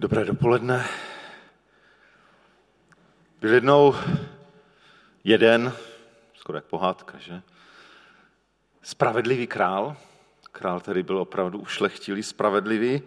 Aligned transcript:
Dobré 0.00 0.24
dopoledne. 0.24 0.84
Byl 3.40 3.54
jednou 3.54 3.94
jeden, 5.24 5.72
skoro 6.34 6.58
jak 6.58 6.64
pohádka, 6.64 7.18
že? 7.18 7.42
Spravedlivý 8.82 9.46
král, 9.46 9.96
král, 10.52 10.80
který 10.80 11.02
byl 11.02 11.18
opravdu 11.18 11.58
ušlechtilý, 11.58 12.22
spravedlivý 12.22 13.02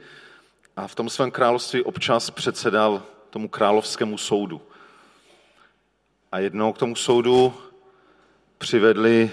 a 0.76 0.88
v 0.88 0.96
tom 0.96 1.10
svém 1.10 1.32
království 1.32 1.84
občas 1.84 2.30
předsedal 2.30 3.04
tomu 3.30 3.50
královskému 3.50 4.18
soudu. 4.18 4.62
A 6.32 6.40
jednou 6.40 6.74
k 6.74 6.78
tomu 6.78 6.96
soudu 6.96 7.54
přivedli 8.58 9.32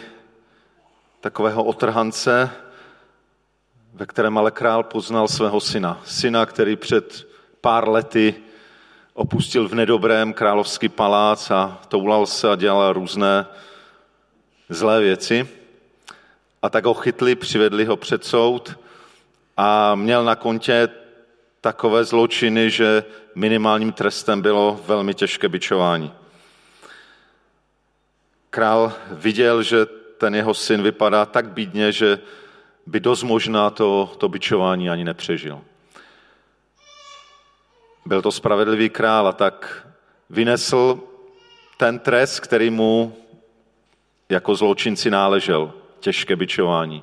takového 1.21 1.65
otrhance, 1.65 2.51
ve 3.93 4.07
kterém 4.07 4.39
ale 4.39 4.51
král 4.51 4.83
poznal 4.83 5.29
svého 5.29 5.61
syna. 5.61 6.01
Syna, 6.05 6.47
který 6.47 6.77
před 6.77 7.28
pár 7.61 7.89
lety 7.89 8.35
opustil 9.15 9.69
v 9.69 9.75
nedobrém 9.75 10.33
královský 10.33 10.89
palác 10.89 11.51
a 11.51 11.81
toulal 11.89 12.27
se 12.27 12.51
a 12.51 12.57
dělal 12.57 12.93
různé 12.93 13.47
zlé 14.69 15.01
věci. 15.01 15.49
A 16.63 16.71
tak 16.71 16.85
ho 16.85 16.95
chytli, 16.95 17.35
přivedli 17.35 17.85
ho 17.85 17.97
před 17.97 18.25
soud 18.25 18.79
a 19.57 19.95
měl 19.95 20.25
na 20.25 20.37
kontě 20.37 20.89
takové 21.61 22.05
zločiny, 22.05 22.71
že 22.71 23.05
minimálním 23.35 23.93
trestem 23.93 24.43
bylo 24.43 24.81
velmi 24.87 25.15
těžké 25.15 25.49
byčování. 25.49 26.13
Král 28.51 28.93
viděl, 29.11 29.63
že 29.63 29.87
ten 30.19 30.35
jeho 30.35 30.55
syn 30.55 30.83
vypadá 30.83 31.27
tak 31.27 31.49
bídně, 31.51 31.93
že 31.93 32.19
by 32.87 33.01
dost 33.01 33.23
možná 33.23 33.71
to, 33.71 34.13
to 34.19 34.29
byčování 34.29 34.91
ani 34.91 35.05
nepřežil. 35.05 35.61
Byl 38.09 38.23
to 38.23 38.33
spravedlivý 38.33 38.91
král 38.91 39.29
a 39.29 39.33
tak 39.33 39.87
vynesl 40.31 41.01
ten 41.77 41.99
trest, 41.99 42.41
který 42.41 42.71
mu 42.71 43.17
jako 44.29 44.55
zločinci 44.55 45.11
náležel, 45.11 45.73
těžké 46.01 46.37
byčování. 46.37 47.03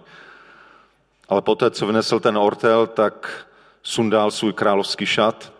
Ale 1.29 1.41
poté, 1.41 1.71
co 1.71 1.87
vynesl 1.87 2.19
ten 2.19 2.37
ortel, 2.37 2.87
tak 2.87 3.47
sundal 3.83 4.31
svůj 4.31 4.53
královský 4.53 5.05
šat 5.05 5.53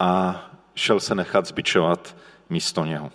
a 0.00 0.42
šel 0.74 1.00
se 1.00 1.14
nechat 1.14 1.46
zbičovat 1.46 2.16
místo 2.50 2.84
něho. 2.84 3.12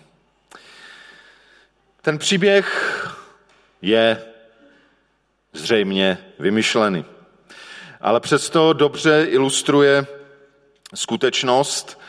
Ten 2.02 2.18
příběh 2.18 2.66
je 3.82 4.24
zřejmě 5.52 6.18
vymyšlený, 6.38 7.04
ale 8.00 8.20
přesto 8.20 8.72
dobře 8.72 9.26
ilustruje 9.30 10.06
skutečnost, 10.94 12.00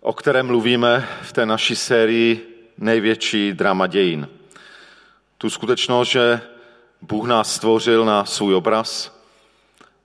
o 0.00 0.12
které 0.12 0.42
mluvíme 0.42 1.08
v 1.22 1.32
té 1.32 1.46
naší 1.46 1.76
sérii 1.76 2.54
Největší 2.78 3.52
drama 3.52 3.86
dějin. 3.86 4.28
Tu 5.38 5.50
skutečnost, 5.50 6.08
že 6.08 6.40
Bůh 7.02 7.28
nás 7.28 7.54
stvořil 7.54 8.04
na 8.04 8.24
svůj 8.24 8.54
obraz, 8.54 9.20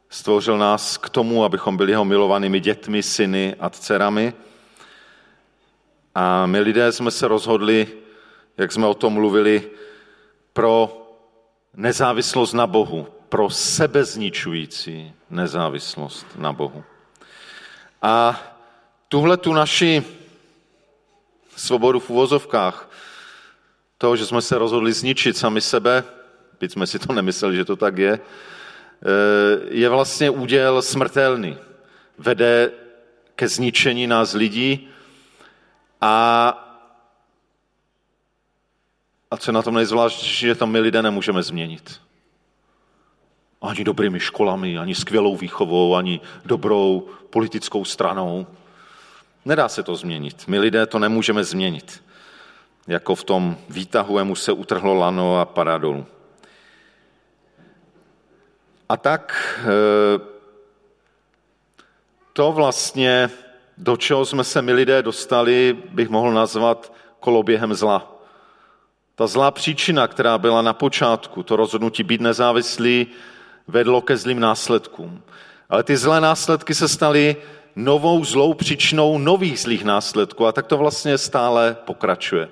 stvořil 0.09 0.58
nás 0.58 0.98
k 0.98 1.09
tomu, 1.09 1.44
abychom 1.44 1.78
byli 1.78 1.92
jeho 1.92 2.06
milovanými 2.06 2.59
dětmi, 2.59 3.03
syny 3.03 3.56
a 3.59 3.70
dcerami. 3.70 4.34
A 6.16 6.45
my 6.45 6.59
lidé 6.59 6.92
jsme 6.92 7.12
se 7.12 7.28
rozhodli, 7.28 7.88
jak 8.58 8.72
jsme 8.72 8.88
o 8.88 8.94
tom 8.94 9.14
mluvili, 9.14 9.70
pro 10.53 10.97
nezávislost 11.73 12.53
na 12.53 12.68
Bohu, 12.68 13.08
pro 13.30 13.50
sebezničující 13.50 15.13
nezávislost 15.29 16.25
na 16.35 16.53
Bohu. 16.53 16.84
A 18.03 18.41
tuhle 19.08 19.38
tu 19.38 19.53
naši 19.53 20.03
svobodu 21.56 22.00
v 22.00 22.09
uvozovkách, 22.09 22.90
to, 23.97 24.16
že 24.16 24.25
jsme 24.25 24.41
se 24.41 24.58
rozhodli 24.58 24.94
zničit 24.94 25.38
sami 25.38 25.62
sebe, 25.62 26.03
byť 26.59 26.72
jsme 26.72 26.88
si 26.88 27.00
to 27.00 27.14
nemysleli, 27.14 27.56
že 27.56 27.66
to 27.66 27.75
tak 27.75 27.97
je, 27.97 28.14
eh, 28.14 28.19
je 29.69 29.90
vlastně 29.90 30.30
úděl 30.30 30.81
smrtelný. 30.81 31.58
Vede 32.18 32.72
ke 33.36 33.47
zničení 33.47 34.08
nás 34.08 34.34
lidí 34.34 34.90
a, 36.02 36.16
a 39.31 39.38
co 39.38 39.52
na 39.52 39.62
tom 39.62 39.74
nejzvláštnější, 39.74 40.46
že 40.46 40.56
to 40.56 40.68
my 40.68 40.80
lidé 40.80 41.02
nemůžeme 41.02 41.44
změnit. 41.44 42.02
Ani 43.63 43.84
dobrými 43.84 44.19
školami, 44.19 44.78
ani 44.78 44.96
skvělou 44.96 45.38
výchovou, 45.38 45.96
ani 45.96 46.19
dobrou 46.46 47.07
politickou 47.29 47.85
stranou. 47.85 48.47
Nedá 49.46 49.69
se 49.69 49.84
to 49.84 49.96
změnit. 49.96 50.44
My 50.47 50.59
lidé 50.59 50.85
to 50.85 51.00
nemůžeme 51.00 51.44
změnit. 51.44 52.03
Jako 52.88 53.16
v 53.16 53.23
tom 53.23 53.57
výtahu 53.69 54.25
mu 54.25 54.35
se 54.35 54.52
utrhlo 54.52 54.94
lano 54.94 55.40
a 55.40 55.46
padá 55.46 55.78
dolů. 55.78 56.06
A 58.90 58.97
tak 58.97 59.59
eh, 59.59 60.34
to 62.34 62.52
vlastně, 62.52 63.29
do 63.78 63.97
čeho 63.97 64.25
jsme 64.25 64.44
se 64.44 64.62
my 64.62 64.73
lidé 64.73 65.02
dostali, 65.02 65.78
bych 65.90 66.09
mohl 66.09 66.31
nazvat 66.31 66.94
koloběhem 67.19 67.73
zla. 67.73 68.13
Ta 69.16 69.28
zlá 69.28 69.52
příčina, 69.52 70.07
která 70.07 70.38
byla 70.38 70.62
na 70.62 70.73
počátku, 70.73 71.44
to 71.44 71.56
rozhodnutí 71.56 72.03
být 72.03 72.22
nezávislý, 72.22 73.07
vedlo 73.68 74.01
ke 74.01 74.18
zlým 74.18 74.40
následkům. 74.40 75.22
Ale 75.69 75.84
ty 75.84 75.97
zlé 75.97 76.22
následky 76.22 76.75
se 76.75 76.88
staly 76.88 77.35
novou 77.75 78.25
zlou 78.25 78.53
příčinou 78.53 79.18
nových 79.18 79.59
zlých 79.59 79.84
následků 79.84 80.46
a 80.46 80.51
tak 80.51 80.68
to 80.68 80.78
vlastně 80.78 81.18
stále 81.18 81.78
pokračuje. 81.85 82.50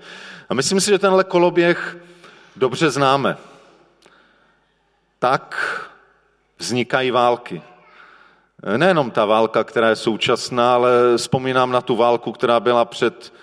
A 0.50 0.54
myslím 0.54 0.82
si, 0.82 0.92
že 0.92 1.00
tenhle 1.00 1.24
koloběh 1.24 1.98
dobře 2.56 2.90
známe. 2.90 3.38
Tak 5.20 5.56
vznikají 6.58 7.12
války. 7.12 7.62
Nejenom 8.78 9.12
ta 9.12 9.26
válka, 9.26 9.64
která 9.64 9.90
je 9.90 9.96
současná, 9.96 10.74
ale 10.74 10.92
vzpomínám 11.18 11.72
na 11.72 11.82
tu 11.82 11.96
válku, 11.96 12.32
která 12.32 12.60
byla 12.60 12.86
před 12.86 13.34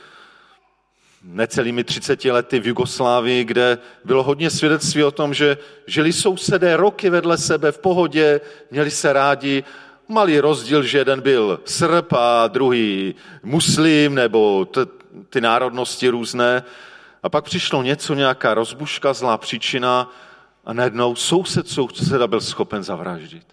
necelými 1.33 1.85
30 1.85 2.25
lety 2.25 2.61
v 2.61 2.67
Jugoslávii, 2.67 3.45
kde 3.45 3.79
bylo 4.05 4.23
hodně 4.23 4.51
svědectví 4.51 5.05
o 5.05 5.11
tom, 5.11 5.35
že 5.35 5.59
žili 5.87 6.13
sousedé 6.13 6.77
roky 6.77 7.11
vedle 7.11 7.39
sebe 7.39 7.73
v 7.73 7.79
pohodě, 7.79 8.41
měli 8.71 8.91
se 8.91 9.13
rádi, 9.13 9.65
malý 10.09 10.41
rozdíl, 10.41 10.83
že 10.83 10.99
jeden 10.99 11.21
byl 11.21 11.61
Srb 11.65 12.13
a 12.13 12.47
druhý 12.47 13.15
muslim, 13.43 14.15
nebo 14.15 14.65
t- 14.65 14.87
ty 15.31 15.41
národnosti 15.41 16.09
různé. 16.09 16.63
A 17.23 17.29
pak 17.29 17.45
přišlo 17.45 17.83
něco, 17.83 18.15
nějaká 18.15 18.55
rozbuška, 18.55 19.13
zlá 19.13 19.39
příčina 19.39 20.13
a 20.65 20.73
najednou 20.73 21.17
soused 21.17 21.69
souseda 21.69 22.27
byl 22.27 22.41
schopen 22.41 22.83
zavraždit. 22.83 23.47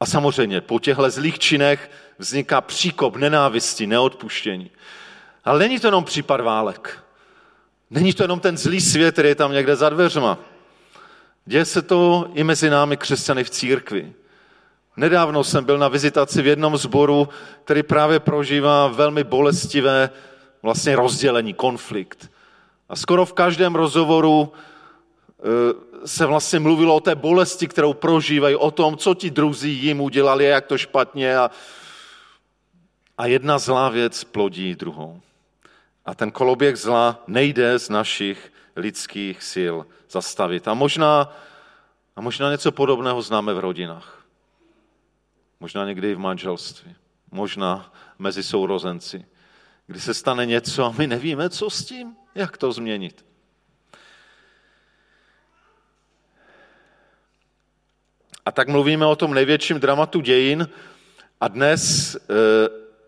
A 0.00 0.06
samozřejmě 0.06 0.60
po 0.60 0.78
těchto 0.78 1.10
zlých 1.10 1.38
činech 1.38 1.90
vzniká 2.18 2.60
příkop 2.60 3.16
nenávisti, 3.16 3.86
neodpuštění. 3.86 4.70
Ale 5.44 5.58
není 5.58 5.80
to 5.80 5.86
jenom 5.86 6.04
případ 6.04 6.40
válek. 6.40 6.98
Není 7.90 8.12
to 8.12 8.24
jenom 8.24 8.40
ten 8.40 8.58
zlý 8.58 8.80
svět, 8.80 9.12
který 9.12 9.28
je 9.28 9.34
tam 9.34 9.52
někde 9.52 9.76
za 9.76 9.88
dveřma. 9.88 10.38
Děje 11.44 11.64
se 11.64 11.82
to 11.82 12.28
i 12.34 12.44
mezi 12.44 12.70
námi 12.70 12.96
křesťany 12.96 13.44
v 13.44 13.50
církvi. 13.50 14.12
Nedávno 14.96 15.44
jsem 15.44 15.64
byl 15.64 15.78
na 15.78 15.88
vizitaci 15.88 16.42
v 16.42 16.46
jednom 16.46 16.76
zboru, 16.76 17.28
který 17.64 17.82
právě 17.82 18.20
prožívá 18.20 18.86
velmi 18.88 19.24
bolestivé 19.24 20.10
vlastně 20.62 20.96
rozdělení, 20.96 21.54
konflikt. 21.54 22.30
A 22.88 22.96
skoro 22.96 23.26
v 23.26 23.32
každém 23.32 23.74
rozhovoru 23.74 24.52
e, 24.52 26.08
se 26.08 26.26
vlastně 26.26 26.58
mluvilo 26.58 26.94
o 26.94 27.00
té 27.00 27.14
bolesti, 27.14 27.68
kterou 27.68 27.92
prožívají, 27.92 28.56
o 28.56 28.70
tom, 28.70 28.96
co 28.96 29.14
ti 29.14 29.30
druzí 29.30 29.84
jim 29.84 30.00
udělali, 30.00 30.44
jak 30.44 30.66
to 30.66 30.78
špatně. 30.78 31.36
A, 31.36 31.50
a 33.18 33.26
jedna 33.26 33.58
zlá 33.58 33.88
věc 33.88 34.24
plodí 34.24 34.74
druhou. 34.74 35.20
A 36.04 36.14
ten 36.14 36.30
koloběh 36.30 36.76
zla 36.76 37.22
nejde 37.26 37.78
z 37.78 37.88
našich 37.88 38.52
lidských 38.76 39.42
sil 39.52 39.76
zastavit. 40.10 40.68
A 40.68 40.74
možná, 40.74 41.36
a 42.16 42.20
možná 42.20 42.50
něco 42.50 42.72
podobného 42.72 43.22
známe 43.22 43.54
v 43.54 43.58
rodinách. 43.58 44.26
Možná 45.60 45.86
někdy 45.86 46.10
i 46.10 46.14
v 46.14 46.18
manželství. 46.18 46.94
Možná 47.30 47.92
mezi 48.18 48.42
sourozenci. 48.42 49.26
Kdy 49.86 50.00
se 50.00 50.14
stane 50.14 50.46
něco 50.46 50.84
a 50.84 50.94
my 50.98 51.06
nevíme, 51.06 51.50
co 51.50 51.70
s 51.70 51.84
tím, 51.84 52.16
jak 52.34 52.56
to 52.56 52.72
změnit. 52.72 53.24
A 58.46 58.52
tak 58.52 58.68
mluvíme 58.68 59.06
o 59.06 59.16
tom 59.16 59.34
největším 59.34 59.80
dramatu 59.80 60.20
dějin 60.20 60.68
a 61.40 61.48
dnes, 61.48 62.14
eh, 62.16 62.18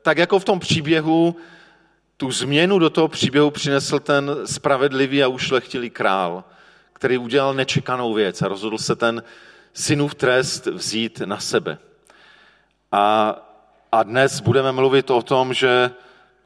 tak 0.03 0.19
jako 0.19 0.39
v 0.39 0.45
tom 0.45 0.61
příběhu, 0.61 1.37
tu 2.17 2.31
změnu 2.31 2.79
do 2.79 2.91
toho 2.91 3.09
příběhu 3.09 3.51
přinesl 3.51 4.01
ten 4.01 4.37
spravedlivý 4.45 5.23
a 5.23 5.29
ušlechtilý 5.29 5.91
král, 5.91 6.45
který 6.93 7.19
udělal 7.19 7.55
nečekanou 7.55 8.15
věc 8.15 8.43
a 8.43 8.49
rozhodl 8.49 8.79
se 8.79 8.97
ten 8.97 9.23
synův 9.73 10.15
trest 10.15 10.67
vzít 10.67 11.21
na 11.21 11.41
sebe. 11.41 11.79
A, 12.93 13.37
a 13.93 14.03
dnes 14.03 14.41
budeme 14.41 14.73
mluvit 14.73 15.11
o 15.11 15.23
tom, 15.23 15.55
že, 15.55 15.91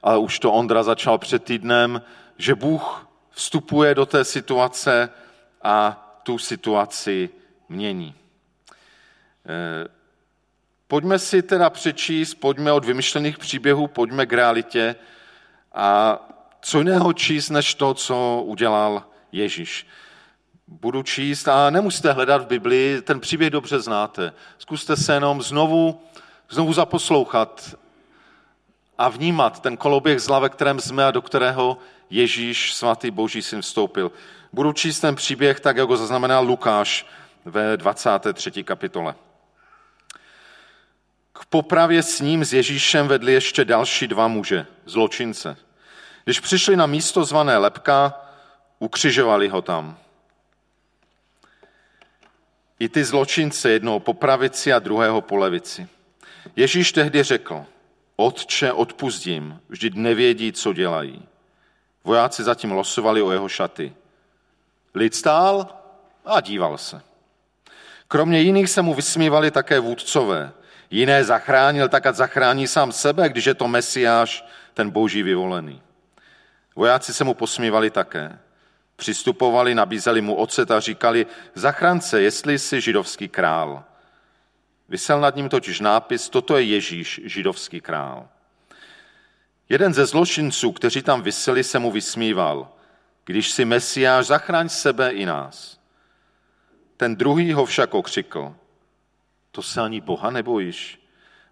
ale 0.02 0.18
už 0.18 0.38
to 0.38 0.52
Ondra 0.52 0.82
začal 0.82 1.18
před 1.18 1.44
týdnem, 1.44 2.02
že 2.38 2.54
Bůh 2.54 3.08
vstupuje 3.30 3.94
do 3.94 4.06
té 4.06 4.24
situace 4.24 5.10
a 5.62 6.04
tu 6.22 6.38
situaci 6.38 7.30
mění. 7.68 8.14
Eh, 9.46 9.88
pojďme 10.88 11.18
si 11.18 11.42
teda 11.42 11.70
přečíst, 11.70 12.34
pojďme 12.34 12.72
od 12.72 12.84
vymyšlených 12.84 13.38
příběhů, 13.38 13.86
pojďme 13.86 14.26
k 14.26 14.32
realitě 14.32 14.96
a 15.72 16.18
co 16.60 16.78
jiného 16.78 17.12
číst, 17.12 17.50
než 17.50 17.74
to, 17.74 17.94
co 17.94 18.42
udělal 18.44 19.02
Ježíš. 19.32 19.86
Budu 20.66 21.02
číst 21.02 21.48
a 21.48 21.70
nemusíte 21.70 22.12
hledat 22.12 22.42
v 22.42 22.46
Biblii, 22.46 23.02
ten 23.02 23.20
příběh 23.20 23.50
dobře 23.50 23.80
znáte. 23.80 24.32
Zkuste 24.58 24.96
se 24.96 25.14
jenom 25.14 25.42
znovu, 25.42 26.00
znovu 26.50 26.72
zaposlouchat 26.72 27.74
a 28.98 29.08
vnímat 29.08 29.60
ten 29.60 29.76
koloběh 29.76 30.20
zla, 30.20 30.38
ve 30.38 30.48
kterém 30.48 30.80
jsme 30.80 31.04
a 31.04 31.10
do 31.10 31.22
kterého 31.22 31.78
Ježíš, 32.10 32.74
svatý 32.74 33.10
boží 33.10 33.42
syn, 33.42 33.62
vstoupil. 33.62 34.12
Budu 34.52 34.72
číst 34.72 35.00
ten 35.00 35.14
příběh 35.14 35.60
tak, 35.60 35.76
jak 35.76 35.88
ho 35.88 35.96
zaznamenal 35.96 36.44
Lukáš 36.44 37.06
ve 37.44 37.76
23. 37.76 38.64
kapitole. 38.64 39.14
K 41.40 41.44
popravě 41.46 42.02
s 42.02 42.20
ním, 42.20 42.44
s 42.44 42.52
Ježíšem, 42.52 43.08
vedli 43.08 43.32
ještě 43.32 43.64
další 43.64 44.06
dva 44.06 44.28
muže, 44.28 44.66
zločince. 44.86 45.56
Když 46.24 46.40
přišli 46.40 46.76
na 46.76 46.86
místo 46.86 47.24
zvané 47.24 47.58
Lepka, 47.58 48.20
ukřižovali 48.78 49.48
ho 49.48 49.62
tam. 49.62 49.98
I 52.78 52.88
ty 52.88 53.04
zločince, 53.04 53.70
jednoho 53.70 54.00
po 54.00 54.14
pravici 54.14 54.72
a 54.72 54.78
druhého 54.78 55.20
po 55.20 55.36
levici. 55.36 55.88
Ježíš 56.56 56.92
tehdy 56.92 57.22
řekl, 57.22 57.64
Otče, 58.16 58.72
odpustím, 58.72 59.60
vždyť 59.68 59.94
nevědí, 59.94 60.52
co 60.52 60.72
dělají. 60.72 61.22
Vojáci 62.04 62.42
zatím 62.42 62.72
losovali 62.72 63.22
o 63.22 63.32
jeho 63.32 63.48
šaty. 63.48 63.94
Lid 64.94 65.14
stál 65.14 65.68
a 66.24 66.40
díval 66.40 66.78
se. 66.78 67.02
Kromě 68.08 68.40
jiných 68.40 68.70
se 68.70 68.82
mu 68.82 68.94
vysmívali 68.94 69.50
také 69.50 69.80
vůdcové. 69.80 70.52
Jiné 70.90 71.24
zachránil, 71.24 71.88
tak 71.88 72.06
ať 72.06 72.14
zachrání 72.14 72.66
sám 72.66 72.92
sebe, 72.92 73.28
když 73.28 73.44
je 73.44 73.54
to 73.54 73.68
mesiáš, 73.68 74.44
ten 74.74 74.90
boží 74.90 75.22
vyvolený. 75.22 75.82
Vojáci 76.76 77.14
se 77.14 77.24
mu 77.24 77.34
posmívali 77.34 77.90
také. 77.90 78.38
Přistupovali, 78.96 79.74
nabízeli 79.74 80.20
mu 80.20 80.34
ocet 80.34 80.70
a 80.70 80.80
říkali, 80.80 81.26
zachránce, 81.54 82.22
jestli 82.22 82.58
jsi 82.58 82.80
židovský 82.80 83.28
král. 83.28 83.84
Vysel 84.88 85.20
nad 85.20 85.36
ním 85.36 85.48
totiž 85.48 85.80
nápis, 85.80 86.28
toto 86.28 86.56
je 86.56 86.62
Ježíš, 86.62 87.20
židovský 87.24 87.80
král. 87.80 88.28
Jeden 89.68 89.94
ze 89.94 90.06
zločinců, 90.06 90.72
kteří 90.72 91.02
tam 91.02 91.22
vyseli, 91.22 91.64
se 91.64 91.78
mu 91.78 91.90
vysmíval. 91.90 92.68
Když 93.24 93.50
si 93.50 93.64
Mesiáš, 93.64 94.26
zachraň 94.26 94.68
sebe 94.68 95.10
i 95.10 95.26
nás. 95.26 95.78
Ten 96.96 97.16
druhý 97.16 97.52
ho 97.52 97.66
však 97.66 97.94
okřikl. 97.94 98.54
To 99.58 99.62
se 99.62 99.80
ani 99.80 100.00
Boha 100.00 100.30
nebojíš. 100.30 101.00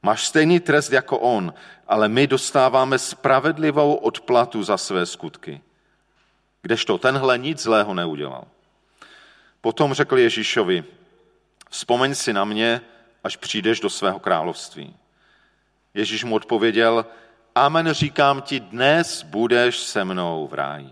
Máš 0.03 0.27
stejný 0.27 0.61
trest 0.61 0.93
jako 0.93 1.19
on, 1.19 1.55
ale 1.87 2.09
my 2.09 2.27
dostáváme 2.27 2.99
spravedlivou 2.99 3.95
odplatu 3.95 4.63
za 4.63 4.77
své 4.77 5.07
skutky. 5.07 5.61
Kdežto 6.63 6.99
tenhle 6.99 7.39
nic 7.39 7.63
zlého 7.63 7.95
neudělal. 7.95 8.45
Potom 9.61 9.95
řekl 9.95 10.19
Ježíšovi, 10.19 10.85
vzpomeň 11.71 12.15
si 12.15 12.33
na 12.33 12.45
mě, 12.45 12.81
až 13.25 13.37
přijdeš 13.37 13.81
do 13.81 13.91
svého 13.91 14.19
království. 14.21 14.97
Ježíš 15.95 16.25
mu 16.25 16.35
odpověděl, 16.35 17.07
Amen 17.55 17.93
říkám 17.93 18.43
ti, 18.43 18.61
dnes 18.61 19.23
budeš 19.23 19.79
se 19.79 20.05
mnou 20.05 20.47
v 20.47 20.55
ráji. 20.55 20.91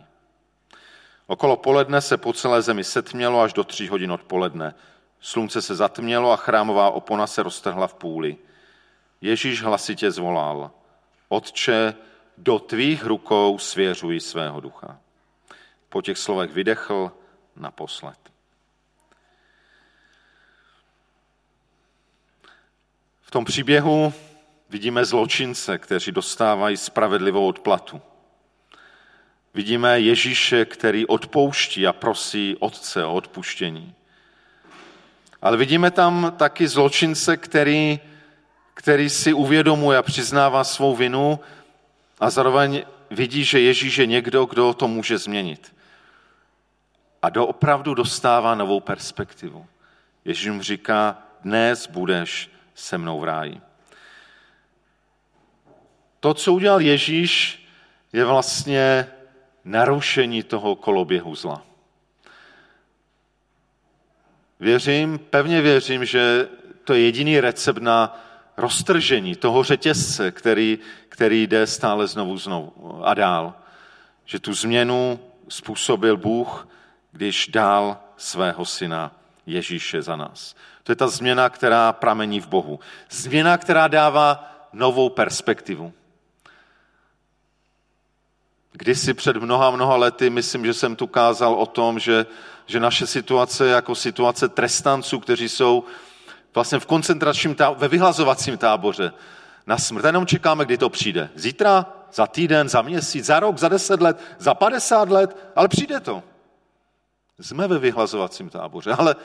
Okolo 1.26 1.56
poledne 1.56 2.00
se 2.00 2.16
po 2.16 2.32
celé 2.32 2.62
zemi 2.62 2.84
setmělo 2.84 3.40
až 3.40 3.52
do 3.52 3.64
tří 3.64 3.88
hodin 3.88 4.12
odpoledne. 4.12 4.74
Slunce 5.24 5.62
se 5.62 5.74
zatmělo 5.74 6.32
a 6.32 6.36
chrámová 6.36 6.90
opona 6.90 7.26
se 7.26 7.42
roztrhla 7.42 7.86
v 7.86 7.94
půli. 7.94 8.36
Ježíš 9.20 9.62
hlasitě 9.62 10.10
zvolal, 10.10 10.70
Otče, 11.28 11.94
do 12.38 12.58
tvých 12.58 13.04
rukou 13.04 13.58
svěřuji 13.58 14.20
svého 14.20 14.60
ducha. 14.60 14.98
Po 15.88 16.02
těch 16.02 16.18
slovech 16.18 16.50
vydechl 16.50 17.12
naposled. 17.56 18.18
V 23.20 23.30
tom 23.30 23.44
příběhu 23.44 24.12
vidíme 24.70 25.04
zločince, 25.04 25.78
kteří 25.78 26.12
dostávají 26.12 26.76
spravedlivou 26.76 27.48
odplatu. 27.48 28.02
Vidíme 29.54 30.00
Ježíše, 30.00 30.64
který 30.64 31.06
odpouští 31.06 31.86
a 31.86 31.92
prosí 31.92 32.56
Otce 32.60 33.04
o 33.04 33.14
odpuštění. 33.14 33.94
Ale 35.44 35.56
vidíme 35.56 35.90
tam 35.90 36.32
taky 36.36 36.68
zločince, 36.68 37.36
který, 37.36 38.00
který 38.74 39.10
si 39.10 39.32
uvědomuje 39.32 39.98
a 39.98 40.02
přiznává 40.02 40.64
svou 40.64 40.96
vinu 40.96 41.40
a 42.20 42.30
zároveň 42.30 42.84
vidí, 43.10 43.44
že 43.44 43.60
Ježíš 43.60 43.96
je 43.96 44.06
někdo, 44.06 44.44
kdo 44.44 44.74
to 44.74 44.88
může 44.88 45.18
změnit. 45.18 45.74
A 47.22 47.30
do 47.30 47.46
opravdu 47.46 47.94
dostává 47.94 48.54
novou 48.54 48.80
perspektivu. 48.80 49.66
Ježíš 50.24 50.50
mu 50.50 50.62
říká, 50.62 51.18
dnes 51.40 51.86
budeš 51.86 52.50
se 52.74 52.98
mnou 52.98 53.20
v 53.20 53.24
ráji. 53.24 53.60
To, 56.20 56.34
co 56.34 56.52
udělal 56.52 56.80
Ježíš, 56.80 57.66
je 58.12 58.24
vlastně 58.24 59.06
narušení 59.64 60.42
toho 60.42 60.76
koloběhu 60.76 61.34
zla. 61.34 61.73
Věřím, 64.64 65.18
pevně 65.18 65.60
věřím, 65.60 66.04
že 66.04 66.48
to 66.84 66.94
je 66.94 67.00
jediný 67.00 67.40
recept 67.40 67.78
na 67.78 68.20
roztržení 68.56 69.36
toho 69.36 69.62
řetězce, 69.62 70.30
který, 70.30 70.78
který 71.08 71.46
jde 71.46 71.66
stále 71.66 72.06
znovu, 72.06 72.38
znovu 72.38 72.72
a 73.02 73.14
dál. 73.14 73.54
Že 74.24 74.38
tu 74.38 74.54
změnu 74.54 75.20
způsobil 75.48 76.16
Bůh, 76.16 76.68
když 77.12 77.48
dal 77.48 77.98
svého 78.16 78.64
syna 78.64 79.12
Ježíše 79.46 80.02
za 80.02 80.16
nás. 80.16 80.54
To 80.82 80.92
je 80.92 80.96
ta 80.96 81.08
změna, 81.08 81.48
která 81.48 81.92
pramení 81.92 82.40
v 82.40 82.48
Bohu. 82.48 82.80
Změna, 83.10 83.58
která 83.58 83.88
dává 83.88 84.52
novou 84.72 85.08
perspektivu. 85.08 85.92
Kdysi 88.72 89.14
před 89.14 89.36
mnoha, 89.36 89.70
mnoha 89.70 89.96
lety, 89.96 90.30
myslím, 90.30 90.66
že 90.66 90.74
jsem 90.74 90.96
tu 90.96 91.06
kázal 91.06 91.54
o 91.54 91.66
tom, 91.66 91.98
že, 91.98 92.26
že 92.66 92.80
naše 92.80 93.06
situace 93.06 93.68
jako 93.68 93.94
situace 93.94 94.48
trestanců, 94.48 95.20
kteří 95.20 95.48
jsou 95.48 95.84
vlastně 96.54 96.78
v 96.78 96.86
koncentračním 96.86 97.54
táboře, 97.54 97.80
ve 97.80 97.88
vyhlazovacím 97.88 98.58
táboře 98.58 99.12
na 99.66 99.78
smrt. 99.78 100.04
Jenom 100.04 100.26
čekáme, 100.26 100.64
kdy 100.64 100.78
to 100.78 100.88
přijde. 100.88 101.30
Zítra, 101.34 101.86
za 102.12 102.26
týden, 102.26 102.68
za 102.68 102.82
měsíc, 102.82 103.24
za 103.24 103.40
rok, 103.40 103.58
za 103.58 103.68
deset 103.68 104.00
let, 104.00 104.20
za 104.38 104.54
padesát 104.54 105.08
let, 105.08 105.36
ale 105.56 105.68
přijde 105.68 106.00
to. 106.00 106.22
Jsme 107.40 107.68
ve 107.68 107.78
vyhlazovacím 107.78 108.50
táboře, 108.50 108.92
ale, 108.92 109.16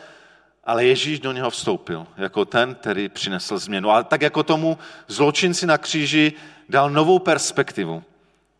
ale 0.63 0.86
Ježíš 0.86 1.19
do 1.19 1.31
něho 1.31 1.50
vstoupil 1.50 2.08
jako 2.17 2.46
ten, 2.46 2.75
který 2.75 3.10
přinesl 3.10 3.58
změnu. 3.58 3.91
A 3.91 4.03
tak 4.03 4.22
jako 4.22 4.43
tomu 4.43 4.77
zločinci 5.08 5.65
na 5.65 5.77
kříži 5.77 6.34
dal 6.69 6.89
novou 6.89 7.19
perspektivu 7.19 8.03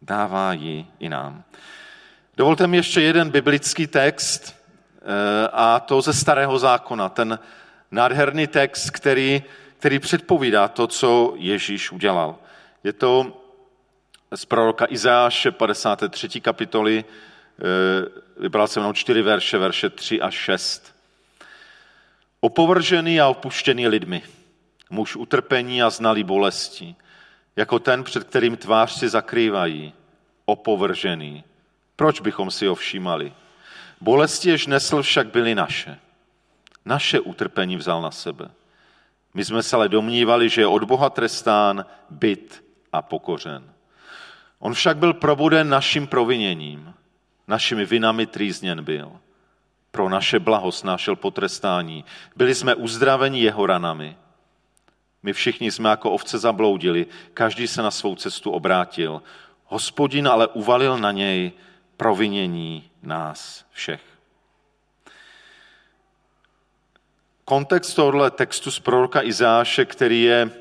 dává 0.02 0.54
ji 0.54 0.86
i 1.00 1.10
nám. 1.10 1.44
Dovolte 2.38 2.68
mi 2.68 2.78
ještě 2.78 3.02
jeden 3.02 3.30
biblický 3.30 3.88
text, 3.88 4.56
a 5.52 5.80
to 5.80 6.02
ze 6.02 6.14
Starého 6.14 6.60
zákona, 6.60 7.10
ten 7.10 7.40
nádherný 7.92 8.48
text, 8.48 8.90
který, 8.90 9.44
který 9.78 10.00
předpovídá 10.00 10.68
to, 10.68 10.88
co 10.88 11.34
Ježíš 11.38 11.92
udělal. 11.92 12.36
Je 12.84 12.94
to 12.94 13.42
z 14.36 14.46
proroka 14.46 14.86
Izáše 14.90 15.52
53. 15.52 16.42
kapitoly, 16.42 17.06
eh, 17.06 17.64
vybral 18.40 18.68
jsem 18.68 18.82
jenom 18.82 18.94
čtyři 18.94 19.22
verše, 19.22 19.58
verše 19.58 19.90
3 19.90 20.22
a 20.22 20.32
6. 20.32 20.96
Opovržený 22.40 23.22
a 23.22 23.28
opuštěný 23.28 23.88
lidmi, 23.88 24.22
muž 24.90 25.16
utrpení 25.16 25.84
a 25.84 25.90
znalý 25.90 26.24
bolesti, 26.24 26.96
jako 27.56 27.80
ten, 27.80 28.04
před 28.04 28.24
kterým 28.24 28.58
tvář 28.58 28.92
si 28.92 29.10
zakrývají, 29.10 29.94
opovržený. 30.46 31.44
Proč 31.96 32.22
bychom 32.22 32.52
si 32.52 32.66
ho 32.66 32.76
všímali? 32.76 33.34
Bolesti, 34.02 34.50
jež 34.50 34.68
nesl, 34.68 35.02
však 35.02 35.28
byly 35.28 35.56
naše. 35.56 36.00
Naše 36.86 37.20
utrpení 37.20 37.76
vzal 37.76 38.02
na 38.02 38.12
sebe. 38.12 38.50
My 39.34 39.46
jsme 39.46 39.64
se 39.64 39.76
ale 39.76 39.90
domnívali, 39.90 40.50
že 40.50 40.62
je 40.62 40.68
od 40.68 40.84
Boha 40.84 41.10
trestán, 41.10 41.86
byt 42.10 42.64
a 42.94 43.02
pokořen. 43.02 43.74
On 44.60 44.74
však 44.74 44.98
byl 44.98 45.14
probuden 45.14 45.70
naším 45.70 46.08
proviněním, 46.08 46.94
našimi 47.48 47.86
vinami 47.86 48.26
trýzněn 48.26 48.84
byl. 48.84 49.12
Pro 49.92 50.10
naše 50.10 50.40
blaho 50.40 50.72
snášel 50.72 51.16
potrestání. 51.16 52.06
Byli 52.36 52.56
jsme 52.56 52.76
uzdraveni 52.76 53.42
jeho 53.42 53.66
ranami. 53.66 54.18
My 55.24 55.34
všichni 55.34 55.72
jsme 55.72 55.90
jako 55.90 56.12
ovce 56.12 56.38
zabloudili, 56.38 57.08
každý 57.34 57.68
se 57.68 57.82
na 57.82 57.92
svou 57.92 58.16
cestu 58.16 58.52
obrátil. 58.52 59.22
Hospodin 59.66 60.28
ale 60.28 60.48
uvalil 60.48 60.98
na 60.98 61.12
něj 61.12 61.52
provinění 62.00 62.90
nás 63.04 63.66
všech. 63.72 64.02
Kontext 67.46 67.96
tohoto 67.96 68.30
textu 68.30 68.72
z 68.72 68.80
proroka 68.80 69.24
Izáše, 69.24 69.86
který, 69.86 70.24
je, 70.24 70.52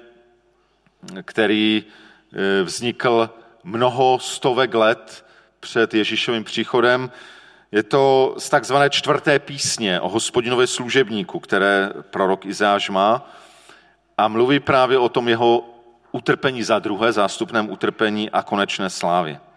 který 1.23 1.85
e, 1.85 2.62
vznikl 2.62 3.30
mnoho 3.64 4.18
stovek 4.18 4.75
let 4.75 5.26
před 5.61 5.95
Ježíšovým 5.95 6.45
příchodem, 6.45 7.11
je 7.73 7.83
to 7.83 8.35
z 8.38 8.49
takzvané 8.49 8.90
čtvrté 8.90 9.38
písně 9.38 10.00
o 10.00 10.09
hospodinově 10.09 10.66
služebníku, 10.66 11.40
které 11.40 11.90
prorok 12.11 12.47
Izáš 12.47 12.90
má 12.90 13.30
a 14.18 14.28
mluví 14.28 14.61
právě 14.61 14.99
o 14.99 15.09
tom 15.09 15.28
jeho 15.28 15.64
utrpení 16.12 16.62
za 16.62 16.78
druhé, 16.78 17.12
zástupném 17.12 17.71
utrpení 17.71 18.30
a 18.30 18.42
konečné 18.42 18.90
slávě. 18.90 19.48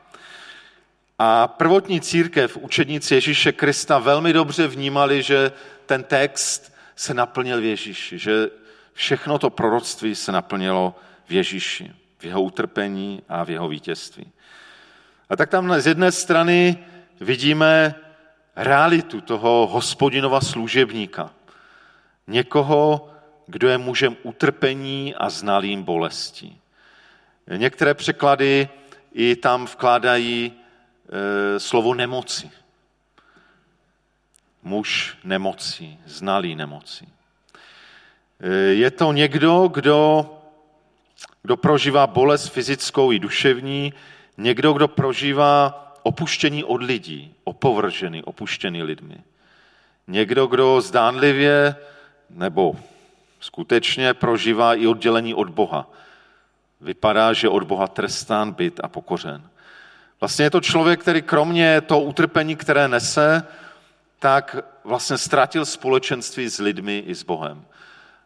A 1.24 1.48
prvotní 1.48 2.02
církev, 2.02 2.58
učedníci 2.58 3.14
Ježíše 3.16 3.52
Krista 3.52 4.00
velmi 4.00 4.34
dobře 4.34 4.68
vnímali, 4.68 5.24
že 5.24 5.52
ten 5.86 6.04
text 6.04 6.74
se 6.96 7.14
naplnil 7.14 7.62
v 7.62 7.64
Ježíši, 7.64 8.18
že 8.18 8.50
všechno 8.94 9.40
to 9.40 9.50
proroctví 9.50 10.16
se 10.16 10.32
naplnilo 10.32 10.96
v 11.26 11.32
Ježíši, 11.32 11.92
v 12.20 12.26
jeho 12.26 12.42
utrpení 12.42 13.22
a 13.30 13.44
v 13.44 13.50
jeho 13.50 13.68
vítězství. 13.70 14.32
A 15.30 15.36
tak 15.36 15.50
tam 15.50 15.82
z 15.82 15.88
jedné 15.88 16.12
strany 16.12 16.78
vidíme 17.20 17.96
realitu 18.56 19.22
toho 19.22 19.68
hospodinova 19.68 20.42
služebníka. 20.42 21.34
Někoho, 22.28 23.10
kdo 23.48 23.68
je 23.70 23.78
mužem 23.78 24.18
utrpení 24.24 25.16
a 25.16 25.30
znalým 25.30 25.84
bolestí. 25.84 26.62
Některé 27.58 27.94
překlady 27.94 28.70
i 29.14 29.36
tam 29.36 29.66
vkládají 29.66 30.61
slovo 31.58 31.94
nemoci. 31.94 32.52
Muž 34.64 35.18
nemocí, 35.24 36.00
znalý 36.06 36.56
nemocí. 36.56 37.08
E, 38.40 38.50
je 38.54 38.92
to 38.92 39.12
někdo, 39.12 39.68
kdo, 39.68 40.30
kdo 41.42 41.58
prožívá 41.58 42.08
bolest 42.08 42.48
fyzickou 42.48 43.12
i 43.12 43.20
duševní, 43.20 43.94
někdo, 44.38 44.74
kdo 44.74 44.88
prožívá 44.88 45.78
opuštění 46.04 46.64
od 46.64 46.84
lidí, 46.84 47.36
opovržený, 47.44 48.24
opuštěný 48.24 48.84
lidmi. 48.84 49.18
Někdo, 50.08 50.48
kdo 50.48 50.82
zdánlivě 50.82 51.76
nebo 52.30 52.76
skutečně 53.40 54.14
prožívá 54.14 54.76
i 54.76 54.88
oddělení 54.88 55.34
od 55.34 55.50
Boha. 55.50 55.90
Vypadá, 56.82 57.34
že 57.34 57.50
od 57.50 57.64
Boha 57.64 57.88
trestán, 57.88 58.52
byt 58.52 58.80
a 58.84 58.88
pokořen. 58.88 59.51
Vlastně 60.22 60.46
je 60.46 60.50
to 60.50 60.62
člověk, 60.62 61.00
který 61.00 61.22
kromě 61.22 61.82
toho 61.82 62.02
utrpení, 62.02 62.56
které 62.56 62.88
nese, 62.88 63.48
tak 64.20 64.58
vlastně 64.84 65.18
ztratil 65.18 65.66
společenství 65.66 66.50
s 66.50 66.60
lidmi 66.60 67.04
i 67.08 67.16
s 67.16 67.24
Bohem. 67.24 67.66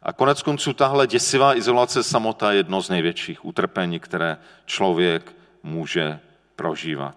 A 0.02 0.14
konec 0.14 0.42
konců 0.42 0.74
tahle 0.74 1.08
děsivá 1.08 1.58
izolace 1.58 2.04
samota 2.04 2.52
je 2.52 2.58
jedno 2.58 2.82
z 2.82 2.90
největších 2.90 3.46
utrpení, 3.46 4.00
které 4.00 4.38
člověk 4.66 5.36
může 5.64 6.20
prožívat. 6.56 7.16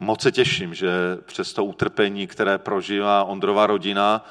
Moc 0.00 0.22
se 0.22 0.32
těším, 0.32 0.74
že 0.74 0.90
přes 1.26 1.52
to 1.52 1.64
utrpení, 1.64 2.26
které 2.26 2.58
prožívá 2.58 3.24
Ondrova 3.24 3.66
rodina, 3.66 4.24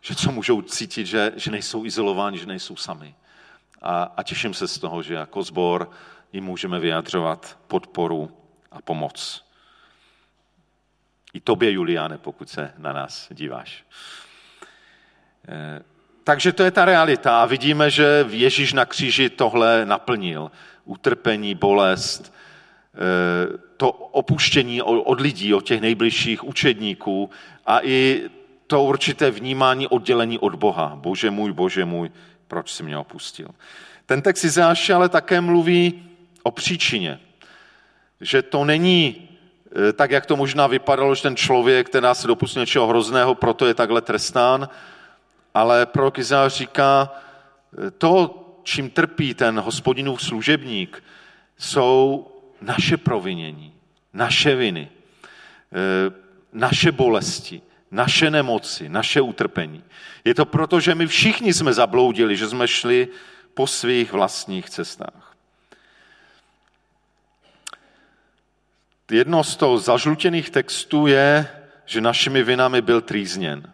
že 0.00 0.14
co 0.14 0.32
můžou 0.32 0.62
cítit, 0.62 1.06
že, 1.06 1.32
že 1.36 1.50
nejsou 1.50 1.84
izolováni, 1.84 2.38
že 2.38 2.46
nejsou 2.46 2.76
sami. 2.76 3.14
A, 3.82 4.12
a 4.16 4.22
těším 4.22 4.54
se 4.54 4.68
z 4.68 4.78
toho, 4.78 5.02
že 5.02 5.14
jako 5.14 5.42
sbor 5.42 5.90
jim 6.34 6.44
můžeme 6.44 6.80
vyjadřovat 6.80 7.58
podporu 7.68 8.30
a 8.70 8.82
pomoc. 8.82 9.44
I 11.32 11.40
tobě, 11.40 11.72
Juliane, 11.72 12.18
pokud 12.18 12.48
se 12.48 12.72
na 12.78 12.92
nás 12.92 13.28
díváš. 13.30 13.84
Eh, 15.48 15.82
takže 16.24 16.52
to 16.52 16.62
je 16.62 16.70
ta 16.70 16.84
realita 16.84 17.42
a 17.42 17.46
vidíme, 17.46 17.90
že 17.90 18.26
Ježíš 18.28 18.72
na 18.72 18.84
kříži 18.84 19.30
tohle 19.30 19.86
naplnil. 19.86 20.50
Utrpení, 20.84 21.54
bolest, 21.54 22.34
eh, 22.94 23.58
to 23.76 23.90
opuštění 23.90 24.82
od 24.82 25.20
lidí, 25.20 25.54
od 25.54 25.64
těch 25.64 25.80
nejbližších 25.80 26.44
učedníků 26.44 27.30
a 27.66 27.80
i 27.82 28.22
to 28.66 28.82
určité 28.82 29.30
vnímání 29.30 29.88
oddělení 29.88 30.38
od 30.38 30.54
Boha. 30.54 30.96
Bože 30.96 31.30
můj, 31.30 31.52
bože 31.52 31.84
můj, 31.84 32.10
proč 32.48 32.72
si 32.72 32.82
mě 32.82 32.98
opustil? 32.98 33.48
Ten 34.06 34.22
text 34.22 34.44
Izáše 34.44 34.94
ale 34.94 35.08
také 35.08 35.40
mluví 35.40 36.13
o 36.44 36.50
příčině. 36.50 37.20
Že 38.20 38.42
to 38.42 38.64
není 38.64 39.28
eh, 39.88 39.92
tak, 39.92 40.10
jak 40.10 40.26
to 40.26 40.36
možná 40.36 40.66
vypadalo, 40.66 41.14
že 41.14 41.22
ten 41.22 41.36
člověk, 41.36 41.88
ten 41.88 42.06
se 42.12 42.28
dopustil 42.28 42.60
něčeho 42.60 42.86
hrozného, 42.86 43.34
proto 43.34 43.66
je 43.66 43.74
takhle 43.74 44.00
trestán, 44.00 44.68
ale 45.54 45.86
prorok 45.86 46.18
Izáš 46.18 46.52
říká, 46.52 47.10
eh, 47.10 47.90
to, 47.90 48.40
čím 48.62 48.90
trpí 48.90 49.34
ten 49.34 49.60
hospodinův 49.60 50.22
služebník, 50.22 51.02
jsou 51.58 52.26
naše 52.60 52.96
provinění, 52.96 53.72
naše 54.12 54.54
viny, 54.56 54.88
eh, 55.72 56.12
naše 56.52 56.92
bolesti, 56.92 57.62
naše 57.90 58.30
nemoci, 58.30 58.88
naše 58.88 59.20
utrpení. 59.20 59.84
Je 60.24 60.34
to 60.34 60.44
proto, 60.44 60.80
že 60.80 60.94
my 60.94 61.06
všichni 61.06 61.54
jsme 61.54 61.72
zabloudili, 61.72 62.36
že 62.36 62.48
jsme 62.48 62.68
šli 62.68 63.08
po 63.54 63.66
svých 63.66 64.12
vlastních 64.12 64.70
cestách. 64.70 65.33
Jedno 69.14 69.44
z 69.44 69.56
toho 69.56 69.78
zažlutěných 69.78 70.50
textů 70.50 71.06
je, 71.06 71.48
že 71.84 72.00
našimi 72.00 72.42
vinami 72.42 72.82
byl 72.82 73.00
trýzněn. 73.00 73.72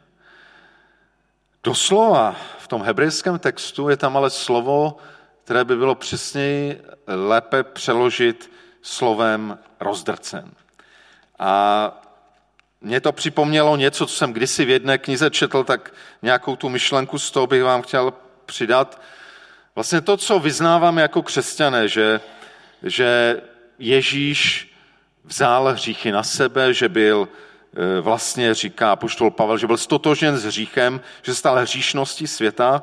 Doslova 1.65 2.37
v 2.59 2.69
tom 2.69 2.83
hebrejském 2.83 3.39
textu 3.39 3.89
je 3.89 3.97
tam 3.97 4.17
ale 4.17 4.31
slovo, 4.31 4.97
které 5.45 5.65
by 5.65 5.77
bylo 5.77 5.95
přesněji 5.95 6.83
lépe 7.07 7.63
přeložit 7.63 8.51
slovem 8.83 9.59
rozdrcen. 9.81 10.51
A 11.39 12.03
mě 12.81 13.01
to 13.01 13.13
připomnělo 13.13 13.77
něco, 13.77 14.07
co 14.07 14.15
jsem 14.15 14.33
kdysi 14.33 14.65
v 14.65 14.71
jedné 14.71 14.99
knize 14.99 15.31
četl, 15.31 15.65
tak 15.65 15.95
nějakou 16.23 16.57
tu 16.57 16.69
myšlenku 16.69 17.19
z 17.19 17.31
toho 17.31 17.47
bych 17.47 17.63
vám 17.63 17.83
chtěl 17.83 18.13
přidat. 18.47 19.01
Vlastně 19.75 20.01
to, 20.01 20.17
co 20.17 20.39
vyznáváme 20.39 21.03
jako 21.03 21.23
křesťané, 21.23 21.89
že, 21.89 22.21
že 22.83 23.41
Ježíš 23.79 24.70
vzal 25.25 25.73
hříchy 25.73 26.13
na 26.13 26.23
sebe, 26.23 26.75
že 26.75 26.89
byl 26.89 27.29
e, 27.29 28.01
vlastně, 28.01 28.55
říká 28.55 28.97
poštol 28.97 29.31
Pavel, 29.31 29.59
že 29.59 29.67
byl 29.67 29.77
stotožen 29.77 30.39
s 30.39 30.45
hříchem, 30.45 31.01
že 31.23 31.35
stal 31.35 31.57
hříšností 31.57 32.27
světa, 32.27 32.83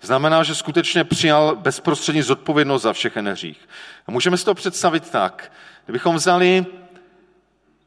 znamená, 0.00 0.42
že 0.42 0.54
skutečně 0.54 1.04
přijal 1.04 1.56
bezprostřední 1.56 2.22
zodpovědnost 2.22 2.82
za 2.82 2.92
všechen 2.92 3.28
hřích. 3.28 3.68
A 4.06 4.10
můžeme 4.10 4.36
si 4.36 4.44
to 4.44 4.54
představit 4.54 5.10
tak, 5.10 5.52
kdybychom 5.84 6.16
vzali 6.16 6.66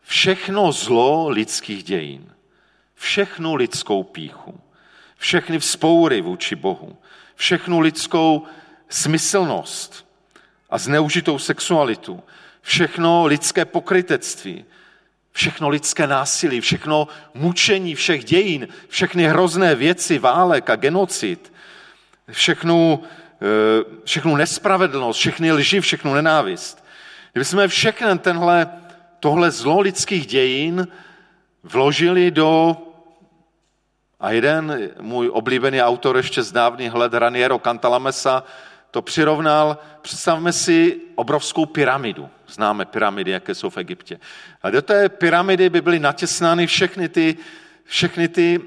všechno 0.02 0.72
zlo 0.72 1.30
lidských 1.30 1.84
dějin, 1.84 2.34
všechnu 2.96 3.56
lidskou 3.56 4.04
píchu, 4.04 4.60
všechny 5.18 5.60
vzpoury 5.60 6.22
vůči 6.22 6.56
Bohu, 6.56 6.98
všechnu 7.36 7.80
lidskou 7.80 8.44
smyslnost 8.90 10.08
a 10.70 10.78
zneužitou 10.78 11.40
sexualitu, 11.40 12.24
všechno 12.62 13.26
lidské 13.26 13.66
pokrytectví, 13.66 14.66
všechno 15.32 15.70
lidské 15.70 16.08
násilí, 16.08 16.62
všechno 16.62 17.08
mučení 17.34 17.96
všech 17.96 18.24
dějin, 18.24 18.68
všechny 18.88 19.24
hrozné 19.24 19.76
věci, 19.76 20.20
válek 20.20 20.70
a 20.70 20.76
genocid, 20.76 21.54
všechnu, 22.32 23.04
eh, 23.42 23.84
všechnu 24.04 24.36
nespravedlnost, 24.36 25.20
všechny 25.20 25.52
lži, 25.52 25.82
všechnu 25.82 26.14
nenávist. 26.14 26.86
Kdyby 27.32 27.46
jsme 27.46 27.68
všechny 27.68 28.20
tenhle 28.20 28.68
tohle 29.20 29.52
zlo 29.52 29.80
lidských 29.80 30.26
dějin 30.26 30.88
vložili 31.64 32.32
do, 32.32 32.78
a 34.20 34.32
jeden 34.32 34.90
můj 35.00 35.30
oblíbený 35.34 35.82
autor 35.82 36.18
ještě 36.18 36.44
z 36.44 36.52
dávných 36.52 36.94
let, 36.94 37.14
Raniero 37.14 37.60
Cantalamessa, 37.60 38.44
to 38.92 39.02
přirovnal, 39.02 39.78
představme 40.02 40.54
si 40.54 41.02
obrovskou 41.16 41.66
pyramidu. 41.66 42.30
Známe 42.48 42.86
pyramidy, 42.86 43.32
jaké 43.32 43.56
jsou 43.56 43.70
v 43.70 43.78
Egyptě. 43.78 44.20
A 44.62 44.70
do 44.70 44.82
té 44.82 45.10
pyramidy 45.10 45.70
by 45.70 45.82
byly 45.82 46.00
natěsnány 46.00 46.68
všechny 46.68 47.10
ty, 47.10 47.38
všechny 47.86 48.28
ty 48.28 48.62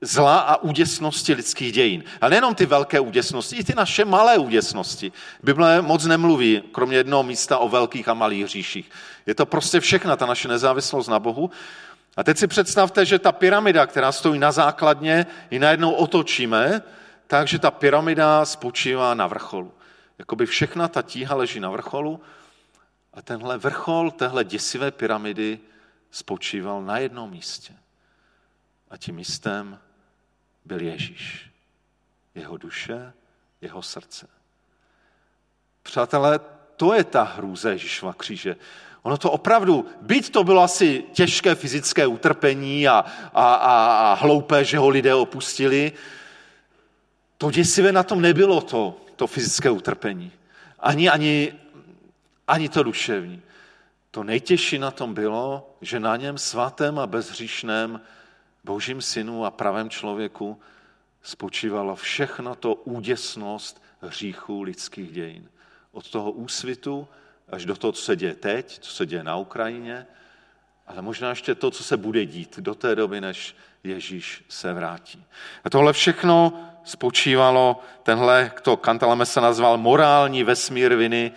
zla 0.00 0.38
a 0.38 0.56
úděsnosti 0.56 1.34
lidských 1.34 1.72
dějin. 1.72 2.04
A 2.20 2.28
nejenom 2.28 2.54
ty 2.54 2.66
velké 2.66 3.00
úděsnosti, 3.00 3.56
i 3.56 3.64
ty 3.64 3.74
naše 3.76 4.04
malé 4.04 4.38
úděsnosti. 4.38 5.12
Bible 5.42 5.82
moc 5.82 6.04
nemluví, 6.04 6.62
kromě 6.72 6.96
jednoho 6.96 7.22
místa, 7.22 7.58
o 7.58 7.68
velkých 7.68 8.08
a 8.08 8.14
malých 8.14 8.44
hříších. 8.44 8.90
Je 9.26 9.34
to 9.34 9.46
prostě 9.46 9.80
všechna 9.80 10.16
ta 10.16 10.26
naše 10.26 10.48
nezávislost 10.48 11.08
na 11.08 11.18
Bohu. 11.18 11.50
A 12.16 12.24
teď 12.24 12.38
si 12.38 12.46
představte, 12.46 13.04
že 13.04 13.18
ta 13.18 13.32
pyramida, 13.32 13.86
která 13.86 14.12
stojí 14.12 14.38
na 14.38 14.52
základně, 14.52 15.26
ji 15.50 15.58
najednou 15.58 15.92
otočíme, 15.92 16.82
tak, 17.34 17.48
že 17.48 17.58
ta 17.58 17.70
pyramida 17.70 18.44
spočívá 18.44 19.14
na 19.14 19.26
vrcholu. 19.26 19.74
Jakoby 20.18 20.46
všechna 20.46 20.88
ta 20.88 21.02
tíha 21.02 21.34
leží 21.34 21.60
na 21.60 21.70
vrcholu 21.70 22.20
a 23.14 23.22
tenhle 23.22 23.58
vrchol 23.58 24.10
téhle 24.10 24.44
děsivé 24.44 24.90
pyramidy 24.90 25.58
spočíval 26.10 26.82
na 26.82 26.98
jednom 26.98 27.30
místě. 27.30 27.74
A 28.90 28.96
tím 28.96 29.14
místem 29.14 29.78
byl 30.64 30.82
Ježíš. 30.82 31.50
Jeho 32.34 32.56
duše, 32.56 33.12
jeho 33.60 33.82
srdce. 33.82 34.28
Přátelé, 35.82 36.40
to 36.76 36.94
je 36.94 37.04
ta 37.04 37.22
hrůze 37.22 37.70
Ježíšova 37.70 38.12
kříže. 38.12 38.56
Ono 39.02 39.18
to 39.18 39.30
opravdu, 39.30 39.86
byť 40.00 40.30
to 40.30 40.44
bylo 40.44 40.62
asi 40.62 41.04
těžké 41.12 41.54
fyzické 41.54 42.06
utrpení 42.06 42.88
a, 42.88 43.04
a, 43.34 43.54
a, 43.54 43.74
a 44.12 44.14
hloupé, 44.14 44.64
že 44.64 44.78
ho 44.78 44.88
lidé 44.88 45.14
opustili, 45.14 45.92
to 47.38 47.50
děsivé 47.50 47.92
na 47.92 48.02
tom 48.02 48.20
nebylo 48.20 48.60
to, 48.60 49.00
to 49.16 49.26
fyzické 49.26 49.70
utrpení. 49.70 50.32
Ani, 50.78 51.10
ani, 51.10 51.52
ani 52.48 52.68
to 52.68 52.82
duševní. 52.82 53.42
To 54.10 54.24
nejtěžší 54.24 54.78
na 54.78 54.90
tom 54.90 55.14
bylo, 55.14 55.76
že 55.80 56.00
na 56.00 56.16
něm 56.16 56.38
svatém 56.38 56.98
a 56.98 57.06
bezhříšném 57.06 58.00
božím 58.64 59.02
synu 59.02 59.44
a 59.44 59.50
pravém 59.50 59.90
člověku 59.90 60.60
spočívalo 61.22 61.96
všechno 61.96 62.54
to 62.54 62.74
úděsnost 62.74 63.82
hříchů 64.00 64.62
lidských 64.62 65.12
dějin. 65.12 65.48
Od 65.92 66.10
toho 66.10 66.32
úsvitu 66.32 67.08
až 67.48 67.64
do 67.64 67.76
toho, 67.76 67.92
co 67.92 68.02
se 68.02 68.16
děje 68.16 68.34
teď, 68.34 68.78
co 68.78 68.90
se 68.90 69.06
děje 69.06 69.24
na 69.24 69.36
Ukrajině, 69.36 70.06
ale 70.86 71.02
možná 71.02 71.30
ještě 71.30 71.54
to, 71.54 71.70
co 71.70 71.84
se 71.84 71.96
bude 71.96 72.26
dít 72.26 72.58
do 72.58 72.74
té 72.74 72.94
doby, 72.94 73.20
než 73.20 73.56
Ježíš 73.84 74.44
se 74.48 74.72
vrátí. 74.72 75.24
A 75.64 75.70
tohle 75.70 75.92
všechno 75.92 76.52
spočívalo, 76.84 77.80
tenhle, 78.02 78.50
kdo 78.62 78.76
Kantalame 78.76 79.26
se 79.26 79.40
nazval 79.40 79.78
morální 79.78 80.44
vesmír 80.44 80.94
viny, 80.94 81.32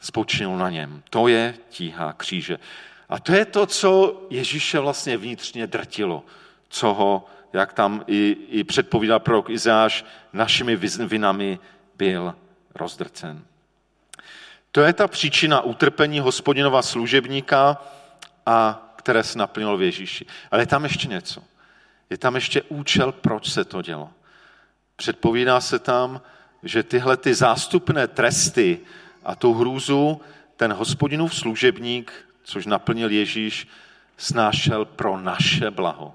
spočinul 0.00 0.58
na 0.58 0.70
něm. 0.70 1.02
To 1.10 1.28
je 1.28 1.54
tíha 1.68 2.12
kříže. 2.12 2.58
A 3.08 3.20
to 3.20 3.32
je 3.32 3.44
to, 3.44 3.66
co 3.66 4.22
Ježíše 4.30 4.78
vlastně 4.78 5.16
vnitřně 5.16 5.66
drtilo, 5.66 6.24
co 6.68 6.94
ho, 6.94 7.26
jak 7.52 7.72
tam 7.72 8.04
i, 8.06 8.36
i 8.48 8.64
předpovídal 8.64 9.20
prorok 9.20 9.50
Izáš, 9.50 10.04
našimi 10.32 10.76
vinami 11.06 11.58
byl 11.96 12.34
rozdrcen. 12.74 13.44
To 14.72 14.80
je 14.80 14.92
ta 14.92 15.08
příčina 15.08 15.60
utrpení 15.60 16.20
hospodinova 16.20 16.82
služebníka, 16.82 17.82
a 18.46 18.82
které 18.96 19.22
se 19.22 19.38
naplnilo 19.38 19.76
v 19.76 19.82
Ježíši. 19.82 20.26
Ale 20.50 20.62
je 20.62 20.66
tam 20.66 20.84
ještě 20.84 21.08
něco. 21.08 21.42
Je 22.10 22.18
tam 22.18 22.34
ještě 22.34 22.62
účel, 22.62 23.12
proč 23.12 23.50
se 23.50 23.64
to 23.64 23.82
dělo. 23.82 24.10
Předpovídá 24.96 25.60
se 25.60 25.78
tam, 25.78 26.20
že 26.62 26.82
tyhle 26.82 27.16
ty 27.16 27.34
zástupné 27.34 28.08
tresty 28.08 28.80
a 29.24 29.34
tu 29.34 29.54
hrůzu 29.54 30.20
ten 30.56 30.72
hospodinův 30.72 31.34
služebník, 31.34 32.12
což 32.42 32.66
naplnil 32.66 33.10
Ježíš, 33.10 33.68
snášel 34.16 34.84
pro 34.84 35.20
naše 35.20 35.70
blaho. 35.70 36.14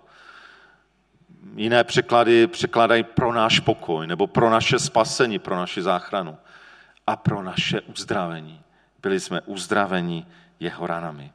Jiné 1.55 1.83
překlady 1.83 2.47
překladají 2.47 3.03
pro 3.03 3.33
náš 3.33 3.59
pokoj, 3.59 4.07
nebo 4.07 4.27
pro 4.27 4.49
naše 4.49 4.79
spasení, 4.79 5.39
pro 5.39 5.55
naši 5.55 5.81
záchranu 5.81 6.37
a 7.07 7.15
pro 7.15 7.43
naše 7.43 7.81
uzdravení. 7.81 8.61
Byli 9.01 9.19
jsme 9.19 9.41
uzdraveni 9.41 10.25
jeho 10.59 10.87
ranami. 10.87 11.31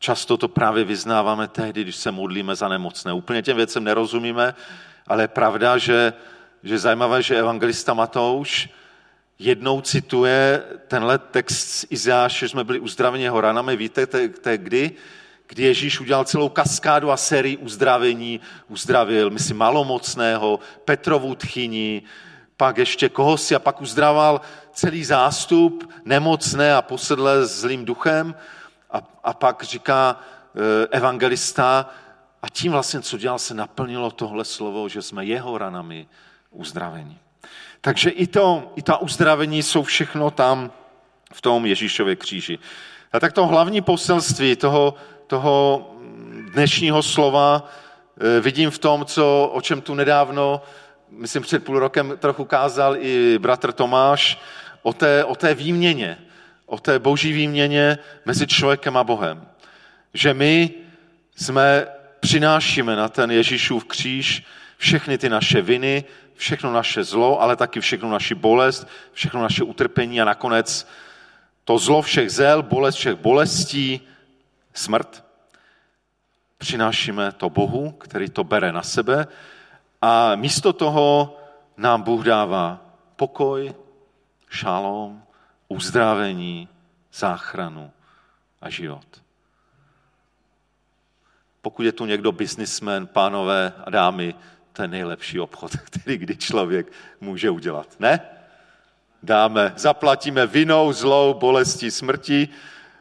Často 0.00 0.36
to 0.36 0.48
právě 0.48 0.84
vyznáváme 0.84 1.48
tehdy, 1.48 1.82
když 1.82 1.96
se 1.96 2.10
modlíme 2.10 2.56
za 2.56 2.68
nemocné. 2.68 3.12
Úplně 3.12 3.42
těm 3.42 3.56
věcem 3.56 3.84
nerozumíme, 3.84 4.54
ale 5.06 5.22
je 5.22 5.28
pravda, 5.28 5.78
že, 5.78 6.12
že 6.62 6.78
zajímavé, 6.78 7.22
že 7.22 7.38
evangelista 7.38 7.94
Matouš 7.94 8.68
jednou 9.38 9.80
cituje 9.80 10.62
tenhle 10.88 11.18
text 11.18 11.68
z 11.68 11.86
Izáše, 11.90 12.44
že 12.44 12.48
jsme 12.48 12.64
byli 12.64 12.80
uzdraveni 12.80 13.24
jeho 13.24 13.40
ranami. 13.40 13.76
Víte, 13.76 14.06
te, 14.06 14.28
te, 14.28 14.58
kdy? 14.58 14.92
Kdy 15.46 15.62
Ježíš 15.62 16.00
udělal 16.00 16.24
celou 16.24 16.48
kaskádu 16.48 17.10
a 17.10 17.16
sérii 17.16 17.56
uzdravení. 17.56 18.40
Uzdravil, 18.68 19.30
myslím, 19.30 19.56
malomocného, 19.56 20.60
Petrovu 20.84 21.34
tchyni, 21.34 22.02
pak 22.56 22.78
ještě 22.78 23.08
koho 23.08 23.36
si 23.36 23.54
a 23.54 23.58
pak 23.58 23.80
uzdraval 23.80 24.40
celý 24.72 25.04
zástup, 25.04 25.92
nemocné 26.04 26.74
a 26.74 26.82
posedlé 26.82 27.46
zlým 27.46 27.84
duchem. 27.84 28.34
A, 28.90 28.98
a 29.24 29.34
pak 29.34 29.62
říká 29.62 30.20
e, 30.54 30.86
evangelista, 30.86 31.90
a 32.42 32.48
tím 32.48 32.72
vlastně, 32.72 33.00
co 33.00 33.18
dělal, 33.18 33.38
se 33.38 33.54
naplnilo 33.54 34.10
tohle 34.10 34.44
slovo, 34.44 34.88
že 34.88 35.02
jsme 35.02 35.24
jeho 35.24 35.58
ranami 35.58 36.08
uzdraveni. 36.50 37.18
Takže 37.80 38.10
i, 38.10 38.26
to, 38.26 38.72
i 38.76 38.82
ta 38.82 38.96
uzdravení 38.96 39.62
jsou 39.62 39.82
všechno 39.82 40.30
tam 40.30 40.72
v 41.32 41.40
tom 41.40 41.66
Ježíšově 41.66 42.16
kříži. 42.16 42.58
A 43.12 43.20
tak 43.20 43.32
to 43.32 43.46
hlavní 43.46 43.80
poselství 43.80 44.56
toho, 44.56 44.94
toho 45.26 45.86
dnešního 46.52 47.02
slova 47.02 47.70
e, 48.36 48.40
vidím 48.40 48.70
v 48.70 48.78
tom, 48.78 49.04
co, 49.04 49.50
o 49.52 49.60
čem 49.60 49.80
tu 49.80 49.94
nedávno, 49.94 50.62
myslím 51.10 51.42
před 51.42 51.64
půl 51.64 51.78
rokem 51.78 52.12
trochu 52.18 52.44
kázal 52.44 52.96
i 52.96 53.38
bratr 53.38 53.72
Tomáš, 53.72 54.38
o 54.82 54.92
té, 54.92 55.24
o 55.24 55.34
té 55.34 55.54
výměně, 55.54 56.18
o 56.66 56.78
té 56.78 56.98
boží 56.98 57.32
výměně 57.32 57.98
mezi 58.24 58.46
člověkem 58.46 58.96
a 58.96 59.04
Bohem. 59.04 59.46
Že 60.14 60.34
my 60.34 60.70
jsme, 61.36 61.86
přinášíme 62.20 62.96
na 62.96 63.08
ten 63.08 63.30
Ježíšův 63.30 63.84
kříž 63.84 64.44
všechny 64.76 65.18
ty 65.18 65.28
naše 65.28 65.62
viny, 65.62 66.04
všechno 66.40 66.72
naše 66.72 67.04
zlo, 67.04 67.40
ale 67.40 67.56
taky 67.56 67.80
všechno 67.80 68.10
naši 68.10 68.34
bolest, 68.34 68.88
všechno 69.12 69.42
naše 69.42 69.64
utrpení 69.64 70.20
a 70.20 70.24
nakonec 70.24 70.88
to 71.64 71.78
zlo 71.78 72.02
všech 72.02 72.30
zel, 72.30 72.62
bolest 72.62 72.94
všech 72.94 73.14
bolestí, 73.14 74.00
smrt. 74.74 75.24
Přinášíme 76.58 77.32
to 77.32 77.50
Bohu, 77.50 77.92
který 77.92 78.30
to 78.30 78.44
bere 78.44 78.72
na 78.72 78.82
sebe 78.82 79.26
a 80.02 80.34
místo 80.34 80.72
toho 80.72 81.36
nám 81.76 82.02
Bůh 82.02 82.24
dává 82.24 82.80
pokoj, 83.16 83.74
šalom, 84.48 85.22
uzdravení, 85.68 86.68
záchranu 87.12 87.92
a 88.60 88.70
život. 88.70 89.22
Pokud 91.62 91.82
je 91.82 91.92
tu 91.92 92.06
někdo 92.06 92.32
biznismen, 92.32 93.06
pánové 93.06 93.72
a 93.84 93.90
dámy, 93.90 94.34
to 94.72 94.82
je 94.82 94.88
nejlepší 94.88 95.40
obchod, 95.40 95.76
který 95.84 96.18
kdy 96.18 96.36
člověk 96.36 96.92
může 97.20 97.50
udělat. 97.50 98.00
Ne? 98.00 98.20
Dáme, 99.22 99.72
zaplatíme 99.76 100.46
vinou, 100.46 100.92
zlou, 100.92 101.34
bolestí, 101.34 101.90
smrti 101.90 102.48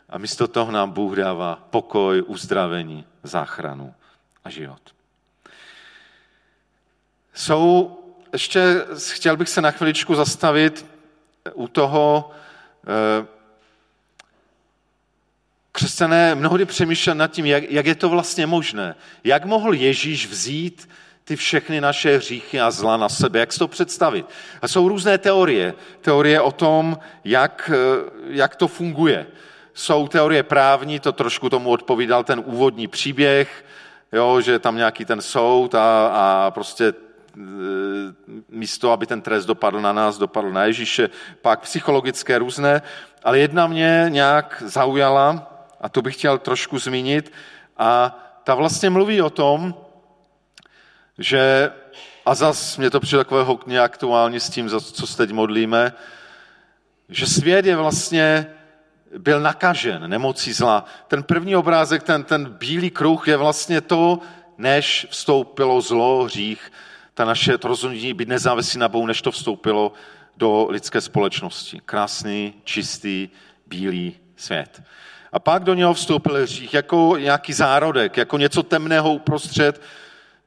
a 0.10 0.17
místo 0.17 0.47
toho 0.47 0.71
nám 0.71 0.91
Bůh 0.91 1.15
dává 1.15 1.67
pokoj, 1.69 2.23
uzdravení, 2.27 3.05
záchranu 3.23 3.93
a 4.43 4.49
život. 4.49 4.82
Jsou, 7.34 7.99
ještě 8.34 8.86
chtěl 9.10 9.38
bych 9.38 9.49
se 9.49 9.62
na 9.62 9.71
chviličku 9.71 10.15
zastavit 10.15 10.86
u 11.53 11.67
toho, 11.67 12.32
eh, 12.88 13.27
křesťané 15.71 16.36
mnohdy 16.36 16.65
přemýšleli 16.65 17.19
nad 17.19 17.32
tím, 17.32 17.45
jak, 17.45 17.71
jak 17.71 17.86
je 17.86 17.95
to 17.95 18.10
vlastně 18.10 18.47
možné. 18.47 18.95
Jak 19.23 19.45
mohl 19.45 19.73
Ježíš 19.73 20.27
vzít 20.27 20.89
ty 21.30 21.36
všechny 21.36 21.82
naše 21.82 22.18
hříchy 22.18 22.62
a 22.62 22.72
zla 22.72 22.98
na 22.98 23.10
sebe, 23.10 23.39
jak 23.39 23.54
si 23.54 23.60
to 23.60 23.68
představit. 23.68 24.26
A 24.62 24.68
jsou 24.68 24.88
různé 24.88 25.18
teorie. 25.18 25.74
Teorie 26.02 26.42
o 26.42 26.52
tom, 26.52 26.98
jak, 27.24 27.72
eh, 27.74 28.10
jak 28.30 28.56
to 28.56 28.68
funguje. 28.68 29.28
Jsou 29.74 30.08
teorie 30.08 30.44
právní, 30.44 31.00
to 31.00 31.12
trošku 31.12 31.50
tomu 31.50 31.70
odpovídal 31.70 32.24
ten 32.24 32.42
úvodní 32.46 32.88
příběh, 32.88 33.65
jo, 34.12 34.42
že 34.42 34.60
tam 34.60 34.76
nějaký 34.76 35.06
ten 35.06 35.22
soud 35.22 35.76
a, 35.76 36.08
a 36.08 36.52
prostě 36.52 36.94
Eh, 37.38 38.13
místo, 38.50 38.92
aby 38.92 39.06
ten 39.06 39.22
trest 39.22 39.46
dopadl 39.46 39.82
na 39.82 39.94
nás, 39.94 40.18
dopadl 40.18 40.52
na 40.52 40.65
Ježíše, 40.65 41.10
pak 41.42 41.60
psychologické 41.60 42.38
různé, 42.38 42.82
ale 43.24 43.39
jedna 43.39 43.68
mě 43.68 44.06
nějak 44.10 44.63
zaujala 44.65 45.54
a 45.82 45.89
to 45.89 46.02
bych 46.02 46.15
chtěl 46.15 46.38
trošku 46.38 46.80
zmínit 46.80 47.32
a 47.78 48.18
ta 48.44 48.56
vlastně 48.56 48.89
mluví 48.89 49.22
o 49.22 49.30
tom, 49.30 49.76
že, 51.19 51.71
a 52.25 52.36
zas 52.36 52.77
mě 52.77 52.89
to 52.89 52.99
přijde 52.99 53.17
takové 53.17 53.43
hodně 53.43 53.79
aktuální 53.79 54.39
s 54.39 54.49
tím, 54.49 54.69
co 54.69 55.08
se 55.08 55.17
teď 55.17 55.32
modlíme, 55.32 55.93
že 57.10 57.25
svět 57.25 57.65
je 57.65 57.75
vlastně 57.75 58.47
byl 59.17 59.39
nakažen 59.39 60.10
nemocí 60.10 60.53
zla. 60.53 60.86
Ten 61.08 61.23
první 61.23 61.55
obrázek, 61.55 62.03
ten, 62.03 62.23
ten 62.23 62.45
bílý 62.45 62.89
kruh 62.89 63.27
je 63.27 63.38
vlastně 63.38 63.82
to, 63.82 64.19
než 64.58 65.08
vstoupilo 65.10 65.82
zlo, 65.82 66.23
hřích 66.23 66.71
ta 67.19 67.25
naše 67.25 67.58
to 67.58 67.67
rozhodnutí 67.67 68.13
být 68.13 68.27
nezávislí 68.27 68.79
na 68.79 68.88
Bohu, 68.88 69.05
než 69.05 69.21
to 69.21 69.32
vstoupilo 69.32 69.93
do 70.38 70.67
lidské 70.69 71.01
společnosti. 71.01 71.82
Krásný, 71.86 72.53
čistý, 72.63 73.29
bílý 73.67 74.15
svět. 74.36 74.82
A 75.32 75.39
pak 75.39 75.63
do 75.63 75.73
něho 75.73 75.93
vstoupil 75.93 76.41
hřích 76.41 76.73
jako 76.73 77.15
nějaký 77.19 77.53
zárodek, 77.53 78.17
jako 78.17 78.38
něco 78.38 78.63
temného 78.63 79.13
uprostřed 79.13 79.82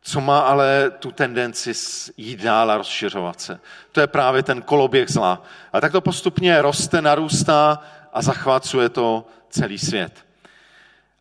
co 0.03 0.21
má 0.21 0.41
ale 0.41 0.91
tu 0.91 1.13
tendenci 1.13 1.73
jít 2.17 2.41
dál 2.41 2.71
a 2.71 2.77
rozšiřovat 2.77 3.41
se. 3.41 3.61
To 3.93 4.01
je 4.01 4.07
právě 4.07 4.43
ten 4.43 4.63
koloběh 4.63 5.09
zla. 5.09 5.43
A 5.73 5.81
tak 5.81 5.93
to 5.93 6.01
postupně 6.01 6.63
roste, 6.63 7.03
narůstá 7.03 7.79
a 8.13 8.23
zachvácuje 8.23 8.89
to 8.89 9.27
celý 9.51 9.79
svět. 9.79 10.27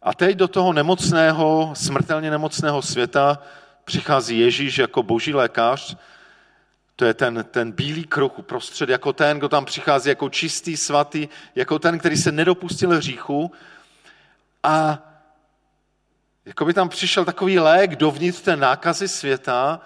A 0.01 0.13
teď 0.13 0.37
do 0.37 0.47
toho 0.47 0.73
nemocného, 0.73 1.71
smrtelně 1.73 2.31
nemocného 2.31 2.81
světa 2.81 3.39
přichází 3.85 4.39
Ježíš 4.39 4.77
jako 4.77 5.03
boží 5.03 5.33
lékař, 5.33 5.95
to 6.95 7.05
je 7.05 7.13
ten, 7.13 7.45
ten 7.51 7.71
bílý 7.71 8.03
kruh 8.03 8.39
uprostřed, 8.39 8.89
jako 8.89 9.13
ten, 9.13 9.37
kdo 9.37 9.49
tam 9.49 9.65
přichází 9.65 10.09
jako 10.09 10.29
čistý, 10.29 10.77
svatý, 10.77 11.27
jako 11.55 11.79
ten, 11.79 11.99
který 11.99 12.17
se 12.17 12.31
nedopustil 12.31 12.89
hříchu. 12.89 13.51
A 14.63 14.99
jako 16.45 16.65
by 16.65 16.73
tam 16.73 16.89
přišel 16.89 17.25
takový 17.25 17.60
lék 17.60 17.95
dovnitř 17.95 18.41
té 18.41 18.56
nákazy 18.56 19.08
světa 19.08 19.80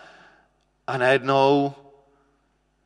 a 0.88 0.98
najednou, 0.98 1.74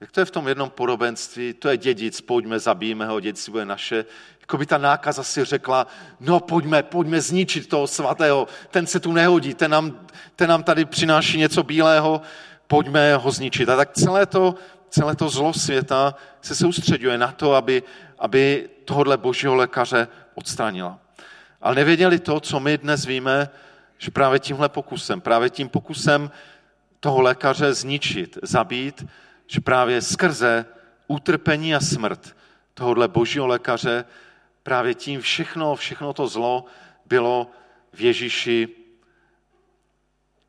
jak 0.01 0.11
to 0.11 0.19
je 0.19 0.25
v 0.25 0.31
tom 0.31 0.47
jednom 0.47 0.69
podobenství, 0.69 1.53
to 1.53 1.69
je 1.69 1.77
dědic, 1.77 2.21
pojďme, 2.21 2.59
zabijeme 2.59 3.05
ho, 3.05 3.19
dědic 3.19 3.49
bude 3.49 3.65
naše. 3.65 4.05
Jako 4.41 4.57
by 4.57 4.65
ta 4.65 4.77
nákaza 4.77 5.23
si 5.23 5.45
řekla, 5.45 5.87
no 6.19 6.39
pojďme, 6.39 6.83
pojďme 6.83 7.21
zničit 7.21 7.69
toho 7.69 7.87
svatého, 7.87 8.47
ten 8.71 8.87
se 8.87 8.99
tu 8.99 9.11
nehodí, 9.11 9.53
ten 9.53 9.71
nám, 9.71 10.07
ten 10.35 10.49
nám 10.49 10.63
tady 10.63 10.85
přináší 10.85 11.37
něco 11.37 11.63
bílého, 11.63 12.21
pojďme 12.67 13.15
ho 13.15 13.31
zničit. 13.31 13.69
A 13.69 13.75
tak 13.75 13.93
celé 13.93 14.25
to, 14.25 14.55
celé 14.89 15.15
to 15.15 15.29
zlo 15.29 15.53
světa 15.53 16.15
se 16.41 16.55
soustředuje 16.55 17.17
na 17.17 17.31
to, 17.31 17.53
aby, 17.53 17.83
aby 18.19 18.69
tohohle 18.85 19.17
božího 19.17 19.55
lékaře 19.55 20.07
odstranila. 20.35 20.99
Ale 21.61 21.75
nevěděli 21.75 22.19
to, 22.19 22.39
co 22.39 22.59
my 22.59 22.77
dnes 22.77 23.05
víme, 23.05 23.49
že 23.97 24.11
právě 24.11 24.39
tímhle 24.39 24.69
pokusem, 24.69 25.21
právě 25.21 25.49
tím 25.49 25.69
pokusem 25.69 26.31
toho 26.99 27.21
lékaře 27.21 27.73
zničit, 27.73 28.37
zabít, 28.41 29.05
že 29.47 29.61
právě 29.61 30.01
skrze 30.01 30.65
utrpení 31.07 31.75
a 31.75 31.79
smrt 31.79 32.35
tohohle 32.73 33.07
božího 33.07 33.47
lékaře, 33.47 34.05
právě 34.63 34.95
tím 34.95 35.21
všechno, 35.21 35.75
všechno 35.75 36.13
to 36.13 36.27
zlo 36.27 36.65
bylo 37.05 37.51
v 37.93 38.01
Ježíši 38.01 38.67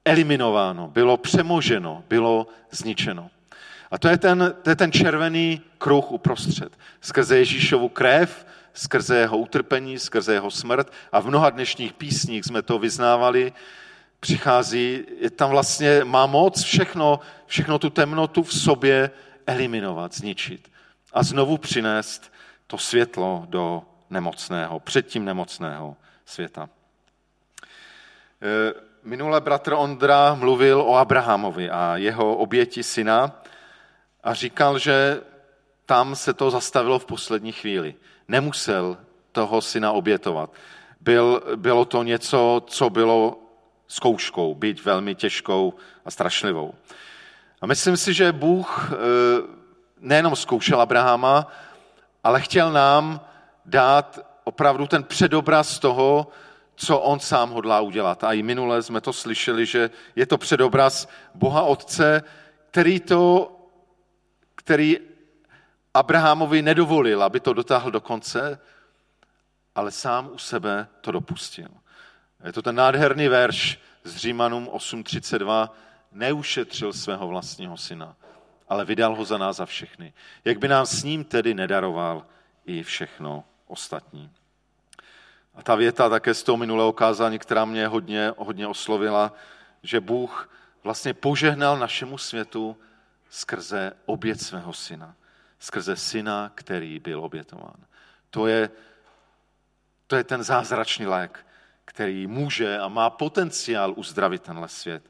eliminováno, 0.05 0.89
bylo 0.89 1.17
přemoženo, 1.17 2.05
bylo 2.09 2.47
zničeno. 2.71 3.31
A 3.91 3.99
to 3.99 4.09
je 4.09 4.19
ten, 4.19 4.55
to 4.63 4.71
je 4.71 4.77
ten 4.77 4.93
červený 4.93 5.61
kruh 5.79 6.11
uprostřed. 6.13 6.79
Skrze 7.01 7.39
Ježíšovu 7.39 7.89
krev, 7.89 8.47
skrze 8.75 9.17
jeho 9.17 9.39
utrpení, 9.39 9.99
skrze 9.99 10.35
jeho 10.35 10.51
smrt. 10.51 10.93
A 11.13 11.21
v 11.21 11.27
mnoha 11.27 11.51
dnešních 11.51 11.93
písních 11.93 12.45
jsme 12.45 12.63
to 12.63 12.79
vyznávali, 12.79 13.53
přichází, 14.21 15.05
je 15.21 15.31
tam 15.31 15.51
vlastně, 15.51 16.05
má 16.05 16.27
moc 16.27 16.63
všechno, 16.63 17.21
všechno 17.47 17.79
tu 17.79 17.91
temnotu 17.91 18.43
v 18.43 18.55
sobě 18.55 19.11
eliminovat, 19.47 20.15
zničit. 20.15 20.71
A 21.13 21.23
znovu 21.23 21.59
přinést 21.59 22.33
to 22.67 22.79
světlo 22.79 23.45
do 23.49 23.83
nemocného, 24.11 24.81
předtím 24.81 25.25
nemocného 25.25 25.97
světa. 26.27 26.69
E, 28.43 28.75
minule 29.03 29.41
bratr 29.41 29.73
Ondra 29.73 30.35
mluvil 30.35 30.81
o 30.81 30.97
Abrahamovi 30.97 31.71
a 31.71 31.97
jeho 31.97 32.37
oběti 32.37 32.83
syna 32.83 33.43
a 34.25 34.35
říkal, 34.35 34.79
že 34.79 35.21
tam 35.91 36.17
se 36.17 36.35
to 36.35 36.51
zastavilo 36.51 36.99
v 36.99 37.07
poslední 37.07 37.53
chvíli. 37.53 37.95
Nemusel 38.29 38.99
toho 39.33 39.61
syna 39.61 39.93
obětovat. 39.93 40.53
Byl, 41.01 41.43
bylo 41.57 41.85
to 41.85 42.03
něco, 42.03 42.63
co 42.67 42.91
bylo 42.91 43.39
zkouškou, 43.89 44.55
být 44.55 44.85
velmi 44.85 45.15
těžkou 45.15 45.75
a 46.05 46.11
strašlivou. 46.11 46.75
A 47.61 47.67
myslím 47.67 47.97
si, 47.97 48.15
že 48.15 48.33
Bůh 48.33 48.93
eh, 48.93 48.97
nejenom 50.01 50.37
zkoušel 50.37 50.81
Abrahama, 50.81 51.47
ale 52.25 52.41
chtěl 52.41 52.73
nám 52.73 53.21
dát 53.67 54.19
opravdu 54.45 54.87
ten 54.87 55.05
předobraz 55.05 55.79
toho, 55.79 56.27
co 56.75 56.99
on 56.99 57.21
sám 57.21 57.51
hodlá 57.51 57.81
udělat. 57.81 58.25
A 58.25 58.33
i 58.33 58.43
minule 58.43 58.83
jsme 58.83 59.01
to 59.01 59.13
slyšeli, 59.13 59.67
že 59.67 59.91
je 60.17 60.27
to 60.27 60.39
předobraz 60.39 61.09
Boha 61.35 61.63
Otce, 61.63 62.23
který 62.71 63.01
to, 63.01 63.53
který 64.55 65.10
Abrahamovi 65.95 66.63
nedovolil, 66.63 67.23
aby 67.23 67.41
to 67.41 67.53
dotáhl 67.53 67.91
do 67.91 68.01
konce, 68.01 68.61
ale 69.75 69.91
sám 69.91 70.31
u 70.33 70.39
sebe 70.39 70.89
to 71.01 71.13
dopustil. 71.13 71.69
Je 72.45 72.53
to 72.53 72.63
ten 72.63 72.75
nádherný 72.75 73.29
verš 73.29 73.79
z 74.05 74.17
Římanům 74.17 74.67
8.32. 74.67 75.69
Neušetřil 76.13 76.93
svého 76.93 77.29
vlastního 77.29 77.77
syna, 77.77 78.17
ale 78.69 78.85
vydal 78.85 79.17
ho 79.17 79.25
za 79.25 79.39
nás 79.39 79.57
za 79.57 79.67
všechny. 79.67 80.13
Jak 80.45 80.59
by 80.59 80.69
nám 80.69 80.87
s 80.87 81.03
ním 81.03 81.25
tedy 81.25 81.55
nedaroval 81.55 82.27
i 82.67 82.83
všechno 82.83 83.45
ostatní. 83.67 84.31
A 85.55 85.63
ta 85.63 85.75
věta 85.75 86.09
také 86.09 86.35
z 86.35 86.43
toho 86.43 86.57
minulého 86.57 86.93
kázání, 86.93 87.39
která 87.39 87.65
mě 87.65 87.87
hodně, 87.87 88.33
hodně 88.39 88.67
oslovila, 88.67 89.33
že 89.83 90.01
Bůh 90.01 90.51
vlastně 90.85 91.15
požehnal 91.15 91.79
našemu 91.79 92.19
světu 92.19 92.77
skrze 93.31 93.93
obět 94.07 94.41
svého 94.41 94.73
syna. 94.73 95.15
Skrze 95.61 95.97
syna, 95.97 96.53
který 96.55 96.99
byl 96.99 97.25
obětován. 97.25 97.77
To 98.31 98.47
je, 98.47 98.71
to 100.07 100.17
je 100.17 100.25
ten 100.25 100.43
zázračný 100.43 101.07
lék, 101.07 101.47
který 101.85 102.27
může 102.27 102.79
a 102.79 102.89
má 102.89 103.11
potenciál 103.11 103.95
uzdravit 103.97 104.43
tenhle 104.43 104.69
svět. 104.69 105.09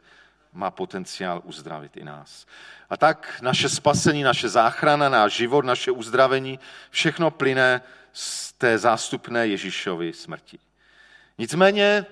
Má 0.52 0.70
potenciál 0.70 1.42
uzdravit 1.44 1.96
i 1.96 2.04
nás. 2.04 2.46
A 2.90 2.96
tak 2.96 3.38
naše 3.42 3.68
spasení, 3.68 4.22
naše 4.22 4.48
záchrana, 4.48 5.08
náš 5.08 5.32
život, 5.32 5.64
naše 5.64 5.90
uzdravení, 5.90 6.58
všechno 6.90 7.30
plyne 7.30 7.82
z 8.12 8.52
té 8.52 8.78
zástupné 8.78 9.46
Ježíšovy 9.46 10.12
smrti. 10.12 10.58
Nicméně 11.38 12.06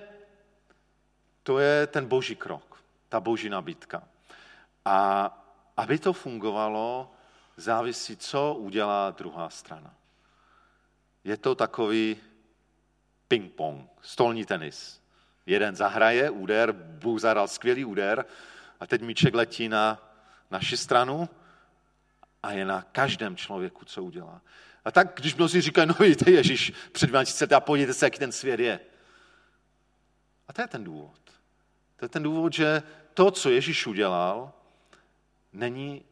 to 1.43 1.59
je 1.59 1.87
ten 1.87 2.05
boží 2.05 2.35
krok, 2.35 2.83
ta 3.09 3.19
boží 3.19 3.49
nabídka. 3.49 4.03
A 4.85 5.29
aby 5.77 5.99
to 5.99 6.13
fungovalo, 6.13 7.11
závisí, 7.59 8.17
co 8.17 8.53
udělá 8.53 9.11
druhá 9.11 9.49
strana. 9.49 9.93
Je 11.23 11.37
to 11.37 11.55
takový 11.55 12.17
ping-pong, 13.27 13.87
stolní 14.01 14.45
tenis. 14.45 15.01
Jeden 15.45 15.75
zahraje 15.75 16.29
úder, 16.29 16.71
Bůh 16.71 17.19
zahrál 17.21 17.47
skvělý 17.47 17.85
úder 17.85 18.25
a 18.79 18.87
teď 18.87 19.01
míček 19.01 19.35
letí 19.35 19.69
na 19.69 20.11
naši 20.51 20.77
stranu 20.77 21.29
a 22.43 22.51
je 22.51 22.65
na 22.65 22.81
každém 22.81 23.35
člověku, 23.35 23.85
co 23.85 24.03
udělá. 24.03 24.41
A 24.85 24.91
tak, 24.91 25.07
když 25.15 25.35
mnozí 25.35 25.61
říkají, 25.61 25.87
no 25.87 25.93
vidíte, 25.99 26.31
Ježíš 26.31 26.73
před 26.91 27.07
20 27.07 27.53
a 27.53 27.59
podívejte 27.59 27.93
se, 27.93 28.05
jaký 28.05 28.19
ten 28.19 28.31
svět 28.31 28.59
je. 28.59 28.79
A 30.47 30.53
to 30.53 30.61
je 30.61 30.67
ten 30.67 30.83
důvod. 30.83 31.19
To 31.95 32.05
je 32.05 32.09
ten 32.09 32.23
důvod, 32.23 32.53
že 32.53 32.83
to, 33.13 33.31
co 33.31 33.49
Ježíš 33.49 33.87
udělal, 33.87 34.53
není, 35.53 36.05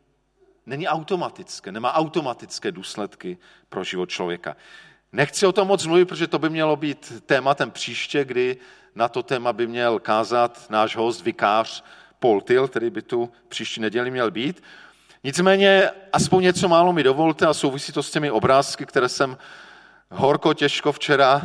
není 0.68 0.88
automatické, 0.88 1.72
nemá 1.72 1.94
automatické 1.94 2.72
důsledky 2.72 3.38
pro 3.70 3.84
život 3.84 4.10
člověka. 4.10 4.56
Nechci 5.12 5.46
o 5.46 5.52
tom 5.52 5.68
moc 5.68 5.86
mluvit, 5.86 6.06
protože 6.06 6.28
to 6.28 6.40
by 6.40 6.50
mělo 6.50 6.76
být 6.76 7.24
tématem 7.26 7.72
příště, 7.72 8.26
kdy 8.26 8.58
na 8.96 9.08
to 9.08 9.24
téma 9.24 9.54
by 9.54 9.68
měl 9.68 10.00
kázat 10.00 10.70
náš 10.70 10.96
host, 10.96 11.24
vikář 11.24 11.84
Paul 12.20 12.42
Till, 12.42 12.68
který 12.68 12.90
by 12.90 13.02
tu 13.02 13.32
příští 13.48 13.82
neděli 13.82 14.12
měl 14.12 14.32
být. 14.32 14.64
Nicméně 15.24 15.90
aspoň 16.14 16.44
něco 16.44 16.68
málo 16.68 16.94
mi 16.94 17.04
dovolte 17.04 17.48
a 17.48 17.54
souvisí 17.54 17.92
to 17.92 18.04
s 18.04 18.12
těmi 18.12 18.32
obrázky, 18.32 18.86
které 18.86 19.10
jsem 19.10 19.38
horko 20.10 20.54
těžko 20.54 20.92
včera 20.92 21.42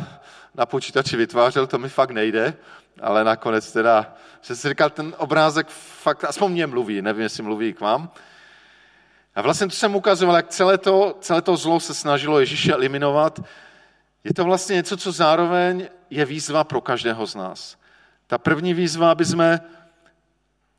na 0.55 0.65
počítači 0.65 1.17
vytvářel, 1.17 1.67
to 1.67 1.77
mi 1.77 1.89
fakt 1.89 2.11
nejde, 2.11 2.53
ale 3.01 3.23
nakonec 3.23 3.71
teda, 3.71 4.15
že 4.41 4.55
si 4.55 4.69
říkal, 4.69 4.89
ten 4.89 5.13
obrázek 5.17 5.67
fakt, 6.01 6.23
aspoň 6.23 6.51
mě 6.51 6.67
mluví, 6.67 7.01
nevím, 7.01 7.21
jestli 7.21 7.43
mluví 7.43 7.73
k 7.73 7.79
vám. 7.79 8.09
A 9.35 9.41
vlastně 9.41 9.67
to 9.67 9.73
jsem 9.73 9.95
ukazoval, 9.95 10.35
jak 10.35 10.47
celé 10.47 10.77
to, 10.77 11.17
celé 11.21 11.41
to 11.41 11.57
zlo 11.57 11.79
se 11.79 11.93
snažilo 11.93 12.39
Ježíše 12.39 12.73
eliminovat. 12.73 13.39
Je 14.23 14.33
to 14.33 14.43
vlastně 14.43 14.73
něco, 14.73 14.97
co 14.97 15.11
zároveň 15.11 15.87
je 16.09 16.25
výzva 16.25 16.63
pro 16.63 16.81
každého 16.81 17.27
z 17.27 17.35
nás. 17.35 17.77
Ta 18.27 18.37
první 18.37 18.73
výzva, 18.73 19.11
aby 19.11 19.25
jsme 19.25 19.59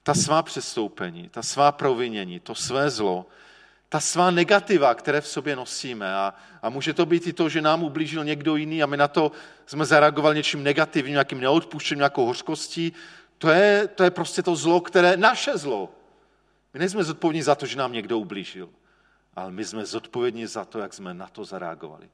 ta 0.02 0.14
svá 0.14 0.42
přestoupení, 0.42 1.28
ta 1.28 1.42
svá 1.42 1.72
provinění, 1.72 2.40
to 2.40 2.54
své 2.54 2.90
zlo, 2.90 3.26
ta 3.88 4.00
svá 4.00 4.30
negativa, 4.30 4.94
které 4.94 5.20
v 5.20 5.28
sobě 5.28 5.56
nosíme. 5.56 6.14
A, 6.14 6.34
a 6.62 6.70
může 6.70 6.94
to 6.94 7.06
být 7.06 7.26
i 7.26 7.32
to, 7.32 7.48
že 7.48 7.62
nám 7.62 7.82
ublížil 7.82 8.24
někdo 8.24 8.56
jiný 8.56 8.82
a 8.82 8.86
my 8.86 8.96
na 8.96 9.08
to 9.08 9.32
jsme 9.66 9.84
zareagovali 9.84 10.36
něčím 10.36 10.62
negativním, 10.62 11.12
nějakým 11.12 11.40
neodpuštěním, 11.40 11.98
nějakou 11.98 12.26
hořkostí. 12.26 12.92
To 13.38 13.50
je, 13.50 13.88
to 13.94 14.04
je 14.04 14.10
prostě 14.10 14.42
to 14.42 14.56
zlo, 14.56 14.80
které, 14.80 15.16
naše 15.16 15.58
zlo. 15.58 15.93
My 16.74 16.80
nejsme 16.80 17.04
zodpovědní 17.04 17.42
za 17.42 17.54
to, 17.54 17.66
že 17.66 17.78
nám 17.78 17.92
někdo 17.92 18.18
ublížil, 18.18 18.68
ale 19.37 19.50
my 19.50 19.64
jsme 19.64 19.87
zodpovědní 19.87 20.46
za 20.46 20.64
to, 20.64 20.78
jak 20.78 20.94
jsme 20.94 21.14
na 21.14 21.26
to 21.26 21.44
zareagovali. 21.44 22.10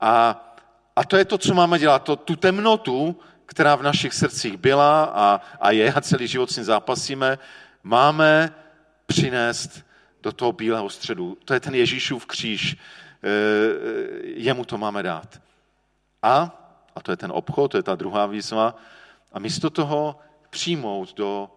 A, 0.00 0.44
a 0.96 1.04
to 1.04 1.16
je 1.16 1.24
to, 1.24 1.38
co 1.38 1.54
máme 1.54 1.78
dělat. 1.78 2.02
To, 2.02 2.16
tu 2.16 2.36
temnotu 2.36 3.16
která 3.52 3.76
v 3.76 3.82
našich 3.82 4.14
srdcích 4.14 4.56
byla 4.56 5.04
a, 5.04 5.40
a 5.60 5.70
je 5.70 5.92
a 5.92 6.00
celý 6.00 6.26
život 6.26 6.50
s 6.50 6.56
ní 6.56 6.64
zápasíme, 6.64 7.38
máme 7.82 8.54
přinést 9.06 9.84
do 10.22 10.32
toho 10.32 10.52
bílého 10.52 10.90
středu. 10.90 11.36
To 11.44 11.54
je 11.54 11.60
ten 11.60 11.74
Ježíšův 11.74 12.26
kříž. 12.26 12.76
Eh, 12.76 13.28
jemu 14.24 14.64
to 14.64 14.78
máme 14.78 15.02
dát. 15.02 15.40
A, 16.22 16.34
a 16.96 17.00
to 17.02 17.10
je 17.10 17.16
ten 17.16 17.32
obchod, 17.34 17.70
to 17.70 17.76
je 17.76 17.82
ta 17.82 17.94
druhá 17.94 18.26
výzva, 18.26 18.74
a 19.32 19.38
místo 19.38 19.70
toho 19.70 20.18
přijmout 20.50 21.14
do, 21.14 21.50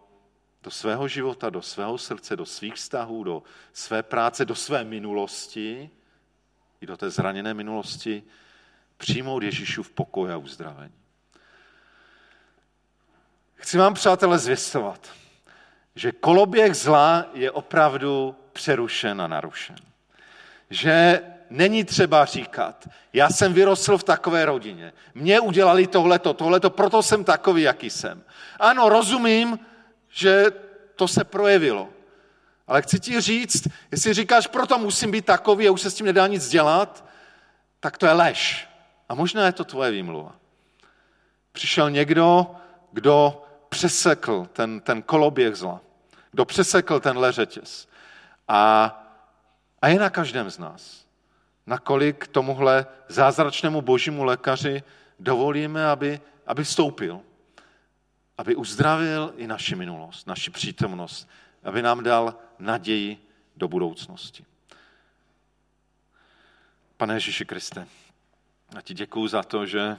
do 0.65 0.71
svého 0.71 1.08
života, 1.08 1.49
do 1.49 1.62
svého 1.62 1.97
srdce, 1.97 2.36
do 2.36 2.45
svých 2.45 2.73
vztahů, 2.73 3.23
do 3.23 3.43
své 3.73 4.04
práce, 4.04 4.45
do 4.45 4.56
své 4.56 4.84
minulosti, 4.84 5.89
i 6.82 6.86
do 6.86 6.97
té 6.97 7.10
zraněné 7.10 7.54
minulosti, 7.54 8.23
přijmout 8.97 9.43
Ježíšův 9.43 9.91
pokoj 9.91 10.32
a 10.32 10.38
uzdravení. 10.38 10.93
Chci 13.56 13.78
vám, 13.78 13.93
přátelé, 13.93 14.39
zvěstovat, 14.39 15.08
že 15.95 16.12
koloběh 16.12 16.75
zla 16.75 17.25
je 17.34 17.51
opravdu 17.51 18.36
přerušen 18.54 19.21
a 19.21 19.28
narušen. 19.28 19.78
Že 20.69 21.21
není 21.49 21.84
třeba 21.84 22.25
říkat, 22.25 22.89
já 23.13 23.30
jsem 23.30 23.54
vyrostl 23.54 23.97
v 23.97 24.04
takové 24.04 24.45
rodině, 24.45 24.93
mě 25.13 25.39
udělali 25.39 25.88
tohleto, 25.88 26.34
tohleto, 26.34 26.69
proto 26.69 27.04
jsem 27.04 27.23
takový, 27.23 27.62
jaký 27.62 27.89
jsem. 27.89 28.23
Ano, 28.60 28.89
rozumím, 28.89 29.60
že 30.15 30.51
to 30.95 31.08
se 31.08 31.23
projevilo. 31.23 31.89
Ale 32.67 32.82
chci 32.82 32.99
ti 32.99 33.21
říct, 33.21 33.67
jestli 33.91 34.13
říkáš, 34.13 34.47
proto 34.47 34.78
musím 34.78 35.12
být 35.12 35.25
takový 35.25 35.67
a 35.67 35.71
už 35.71 35.82
se 35.82 35.91
s 35.91 35.95
tím 35.95 36.06
nedá 36.06 36.28
nic 36.28 36.49
dělat, 36.49 37.06
tak 37.80 37.97
to 37.97 38.06
je 38.06 38.13
lež. 38.13 38.67
A 39.10 39.15
možná 39.15 39.45
je 39.45 39.51
to 39.51 39.63
tvoje 39.63 39.91
výmluva. 39.91 40.36
Přišel 41.51 41.89
někdo, 41.89 42.56
kdo 42.91 43.43
přesekl 43.69 44.47
ten, 44.54 44.80
ten 44.80 45.01
koloběh 45.01 45.56
zla, 45.56 45.82
kdo 46.32 46.45
přesekl 46.45 46.99
ten 46.99 47.17
řetěz. 47.30 47.88
A, 48.47 48.91
a 49.82 49.88
je 49.88 49.99
na 49.99 50.10
každém 50.10 50.49
z 50.49 50.58
nás. 50.58 51.06
Nakolik 51.67 52.28
tomuhle 52.28 52.86
zázračnému 53.08 53.82
božímu 53.82 54.23
lékaři 54.23 54.84
dovolíme, 55.19 55.88
aby, 55.88 56.21
aby 56.47 56.63
vstoupil, 56.63 57.21
aby 58.38 58.56
uzdravil 58.56 59.34
i 59.38 59.48
naši 59.48 59.76
minulost, 59.76 60.28
naši 60.28 60.52
přítomnost, 60.52 61.30
aby 61.63 61.82
nám 61.82 62.04
dal 62.04 62.36
naději 62.60 63.28
do 63.58 63.67
budoucnosti. 63.67 64.45
Pane 66.98 67.13
Ježíši 67.13 67.45
Kriste, 67.45 67.88
já 68.76 68.82
ti 68.82 68.93
děkuju 68.93 69.28
za 69.28 69.43
to, 69.43 69.65
že, 69.65 69.98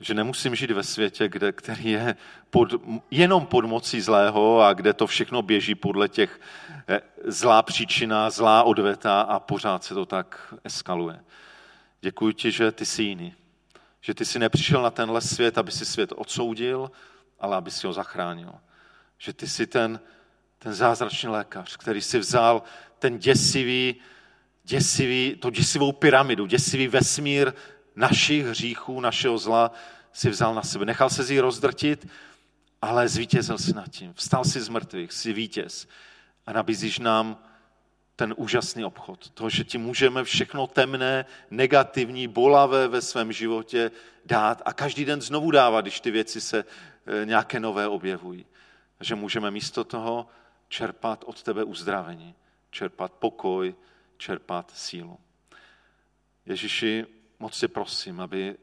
že 0.00 0.14
nemusím 0.14 0.54
žít 0.54 0.70
ve 0.70 0.82
světě, 0.82 1.28
kde, 1.28 1.52
který 1.52 1.90
je 1.90 2.16
pod, 2.50 2.68
jenom 3.10 3.46
pod 3.46 3.64
mocí 3.64 4.00
zlého 4.00 4.60
a 4.60 4.72
kde 4.72 4.92
to 4.92 5.06
všechno 5.06 5.42
běží 5.42 5.74
podle 5.74 6.08
těch 6.08 6.40
eh, 6.88 7.00
zlá 7.24 7.62
příčina, 7.62 8.30
zlá 8.30 8.62
odveta 8.62 9.20
a 9.20 9.40
pořád 9.40 9.84
se 9.84 9.94
to 9.94 10.06
tak 10.06 10.54
eskaluje. 10.64 11.20
Děkuji 12.00 12.32
ti, 12.32 12.52
že 12.52 12.72
ty 12.72 12.86
jsi 12.86 13.02
jiný. 13.02 13.34
Že 14.04 14.14
ty 14.14 14.24
jsi 14.24 14.38
nepřišel 14.38 14.82
na 14.82 14.90
tenhle 14.90 15.20
svět, 15.20 15.58
aby 15.58 15.70
si 15.70 15.86
svět 15.86 16.12
odsoudil, 16.16 16.90
ale 17.40 17.56
aby 17.56 17.70
si 17.70 17.86
ho 17.86 17.92
zachránil. 17.92 18.52
Že 19.18 19.32
ty 19.32 19.48
jsi 19.48 19.66
ten, 19.66 20.00
ten 20.58 20.74
zázračný 20.74 21.28
lékař, 21.28 21.76
který 21.76 22.02
si 22.02 22.18
vzal 22.18 22.62
ten 22.98 23.18
děsivý, 23.18 23.94
děsivý, 24.64 25.36
to 25.40 25.50
děsivou 25.50 25.92
pyramidu, 25.92 26.46
děsivý 26.46 26.88
vesmír 26.88 27.52
našich 27.96 28.46
hříchů, 28.46 29.00
našeho 29.00 29.38
zla, 29.38 29.70
si 30.12 30.30
vzal 30.30 30.54
na 30.54 30.62
sebe. 30.62 30.84
Nechal 30.84 31.10
se 31.10 31.24
z 31.24 31.30
jí 31.30 31.40
rozdrtit, 31.40 32.08
ale 32.82 33.08
zvítězil 33.08 33.58
si 33.58 33.72
nad 33.72 33.88
tím. 33.88 34.12
Vstal 34.14 34.44
si 34.44 34.60
z 34.60 34.68
mrtvých, 34.68 35.12
jsi 35.12 35.32
vítěz. 35.32 35.88
A 36.46 36.52
nabízíš 36.52 36.98
nám 36.98 37.38
ten 38.16 38.34
úžasný 38.36 38.84
obchod. 38.84 39.30
To, 39.30 39.50
že 39.50 39.64
ti 39.64 39.78
můžeme 39.78 40.24
všechno 40.24 40.66
temné, 40.66 41.24
negativní, 41.50 42.28
bolavé 42.28 42.88
ve 42.88 43.02
svém 43.02 43.32
životě 43.32 43.90
dát 44.24 44.62
a 44.64 44.72
každý 44.72 45.04
den 45.04 45.22
znovu 45.22 45.50
dávat, 45.50 45.80
když 45.80 46.00
ty 46.00 46.10
věci 46.10 46.40
se 46.40 46.64
eh, 46.64 47.26
nějaké 47.26 47.60
nové 47.60 47.88
objevují. 47.88 48.46
Že 49.00 49.14
můžeme 49.14 49.50
místo 49.50 49.84
toho 49.84 50.26
čerpat 50.68 51.24
od 51.24 51.42
tebe 51.42 51.64
uzdravení, 51.64 52.34
čerpat 52.70 53.12
pokoj, 53.12 53.74
čerpat 54.16 54.72
sílu. 54.74 55.18
Ježíši, 56.46 57.06
moc 57.38 57.54
si 57.54 57.68
prosím, 57.68 58.20
aby 58.20 58.56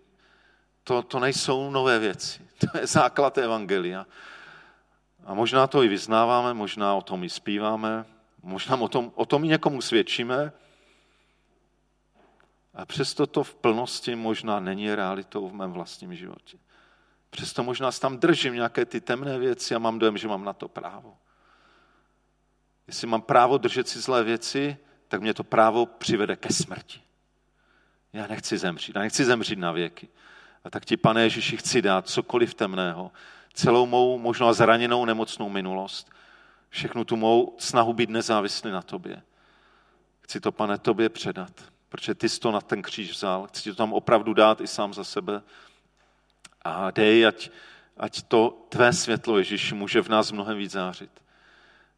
to, 0.84 1.04
to 1.04 1.20
nejsou 1.20 1.70
nové 1.70 2.00
věci. 2.00 2.42
To 2.60 2.78
je 2.78 2.88
základ 2.88 3.38
Evangelia. 3.38 4.06
A 5.26 5.34
možná 5.34 5.68
to 5.68 5.84
i 5.84 5.88
vyznáváme, 5.88 6.54
možná 6.54 6.96
o 6.96 7.02
tom 7.02 7.24
i 7.24 7.30
zpíváme, 7.30 8.06
možná 8.44 8.76
o 8.76 8.88
tom, 8.88 9.12
o 9.16 9.26
tom 9.26 9.44
někomu 9.44 9.82
svědčíme, 9.82 10.52
a 12.74 12.86
přesto 12.86 13.28
to 13.28 13.44
v 13.44 13.56
plnosti 13.56 14.16
možná 14.16 14.60
není 14.60 14.96
realitou 14.96 15.50
v 15.50 15.54
mém 15.54 15.72
vlastním 15.72 16.16
životě. 16.16 16.58
Přesto 17.30 17.64
možná 17.64 17.92
tam 17.92 18.18
držím 18.18 18.54
nějaké 18.54 18.86
ty 18.86 19.02
temné 19.02 19.40
věci 19.40 19.76
a 19.76 19.80
mám 19.80 20.00
dojem, 20.00 20.18
že 20.18 20.28
mám 20.28 20.46
na 20.46 20.54
to 20.54 20.68
právo. 20.68 21.18
Jestli 22.88 23.08
mám 23.08 23.22
právo 23.22 23.58
držet 23.58 23.88
si 23.88 24.00
zlé 24.00 24.24
věci, 24.24 24.78
tak 25.08 25.22
mě 25.22 25.34
to 25.34 25.44
právo 25.44 25.86
přivede 25.86 26.36
ke 26.36 26.54
smrti. 26.54 27.02
Já 28.14 28.28
nechci 28.28 28.58
zemřít. 28.58 28.96
Já 28.96 29.02
nechci 29.02 29.26
zemřít 29.26 29.60
na 29.60 29.72
věky. 29.72 30.08
A 30.64 30.70
tak 30.70 30.86
ti, 30.86 30.98
pane 30.98 31.24
Ježíši, 31.24 31.58
chci 31.58 31.82
dát 31.82 32.10
cokoliv 32.10 32.54
temného, 32.54 33.12
celou 33.54 33.86
mou 33.86 34.18
možná 34.18 34.54
zraněnou 34.54 35.06
nemocnou 35.06 35.50
minulost, 35.50 36.12
všechnu 36.72 37.06
tu 37.06 37.16
mou 37.16 37.56
snahu 37.60 37.94
být 37.94 38.10
nezávislý 38.10 38.72
na 38.72 38.82
tobě. 38.82 39.22
Chci 40.22 40.40
to, 40.40 40.52
pane, 40.52 40.78
tobě 40.78 41.10
předat, 41.10 41.52
protože 41.90 42.16
ty 42.16 42.30
jsi 42.30 42.40
to 42.40 42.52
na 42.52 42.62
ten 42.62 42.82
kříž 42.82 43.12
vzal. 43.12 43.48
Chci 43.48 43.70
to 43.70 43.76
tam 43.76 43.94
opravdu 43.94 44.34
dát 44.34 44.62
i 44.62 44.68
sám 44.68 44.94
za 44.94 45.04
sebe. 45.04 45.42
A 46.62 46.92
dej, 46.92 47.28
ať, 47.28 47.50
ať 47.98 48.22
to 48.22 48.66
tvé 48.70 48.94
světlo, 48.94 49.38
Ježíši, 49.38 49.76
může 49.76 50.02
v 50.02 50.10
nás 50.10 50.32
mnohem 50.32 50.58
víc 50.58 50.72
zářit. 50.72 51.12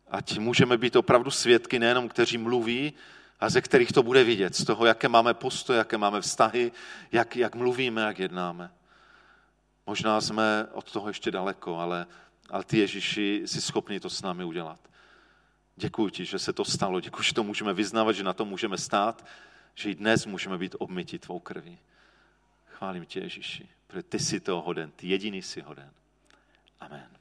Ať 0.08 0.38
můžeme 0.38 0.78
být 0.78 0.96
opravdu 0.96 1.32
svědky, 1.32 1.80
nejenom 1.80 2.10
kteří 2.10 2.38
mluví, 2.38 2.94
a 3.40 3.50
ze 3.50 3.62
kterých 3.62 3.92
to 3.92 4.04
bude 4.04 4.24
vidět, 4.24 4.56
z 4.56 4.66
toho, 4.66 4.86
jaké 4.86 5.10
máme 5.10 5.34
postoje, 5.34 5.78
jaké 5.78 5.98
máme 5.98 6.22
vztahy, 6.22 6.72
jak, 7.12 7.36
jak 7.36 7.56
mluvíme, 7.56 8.02
jak 8.02 8.20
jednáme. 8.20 8.72
Možná 9.86 10.22
jsme 10.22 10.68
od 10.72 10.92
toho 10.92 11.08
ještě 11.08 11.32
daleko, 11.32 11.78
ale, 11.78 12.06
ale 12.50 12.64
ty 12.64 12.78
Ježíši 12.78 13.42
jsi 13.46 13.62
schopni 13.62 14.00
to 14.00 14.10
s 14.10 14.22
námi 14.22 14.44
udělat. 14.44 14.80
Děkuji 15.76 16.10
ti, 16.10 16.26
že 16.26 16.40
se 16.40 16.54
to 16.54 16.66
stalo. 16.66 17.00
Děkuji, 17.00 17.24
že 17.24 17.34
to 17.34 17.44
můžeme 17.44 17.74
vyznávat, 17.74 18.16
že 18.16 18.24
na 18.24 18.34
to 18.34 18.46
můžeme 18.46 18.78
stát, 18.78 19.26
že 19.76 19.90
i 19.90 19.96
dnes 19.96 20.26
můžeme 20.26 20.58
být 20.58 20.76
obmyti 20.80 21.20
tvou 21.20 21.40
krví. 21.40 21.80
Chválím 22.66 23.06
tě, 23.06 23.20
Ježíši, 23.20 23.70
protože 23.88 24.04
ty 24.04 24.20
jsi 24.20 24.40
toho 24.40 24.62
hoden, 24.62 24.92
ty 24.92 25.08
jediný 25.08 25.42
jsi 25.42 25.62
hoden. 25.62 25.92
Amen. 26.80 27.13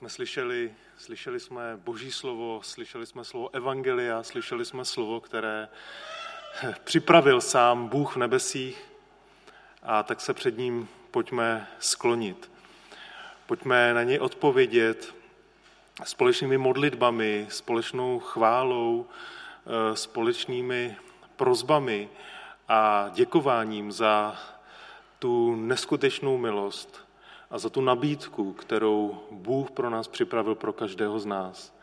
Jsme 0.00 0.08
slyšeli, 0.08 0.74
slyšeli 0.98 1.40
jsme 1.40 1.76
Boží 1.76 2.12
slovo, 2.12 2.60
slyšeli 2.62 3.06
jsme 3.06 3.24
slovo 3.24 3.54
Evangelia, 3.54 4.22
slyšeli 4.22 4.64
jsme 4.64 4.84
slovo, 4.84 5.20
které 5.20 5.68
připravil 6.84 7.40
sám 7.40 7.88
Bůh 7.88 8.14
v 8.14 8.18
nebesích 8.18 8.82
a 9.82 10.02
tak 10.02 10.20
se 10.20 10.34
před 10.34 10.58
ním 10.58 10.88
pojďme 11.10 11.68
sklonit. 11.78 12.50
Pojďme 13.46 13.94
na 13.94 14.02
něj 14.02 14.18
odpovědět 14.18 15.14
společnými 16.04 16.58
modlitbami, 16.58 17.46
společnou 17.50 18.18
chválou, 18.18 19.06
eh, 19.06 19.96
společnými 19.96 20.96
prozbami 21.36 22.08
a 22.68 23.10
děkováním 23.14 23.92
za 23.92 24.36
tu 25.18 25.56
neskutečnou 25.56 26.38
milost, 26.38 27.09
a 27.50 27.58
za 27.58 27.70
tu 27.70 27.80
nabídku, 27.80 28.52
kterou 28.52 29.18
Bůh 29.30 29.70
pro 29.70 29.90
nás 29.90 30.08
připravil 30.08 30.54
pro 30.54 30.72
každého 30.72 31.18
z 31.18 31.26
nás 31.26 31.78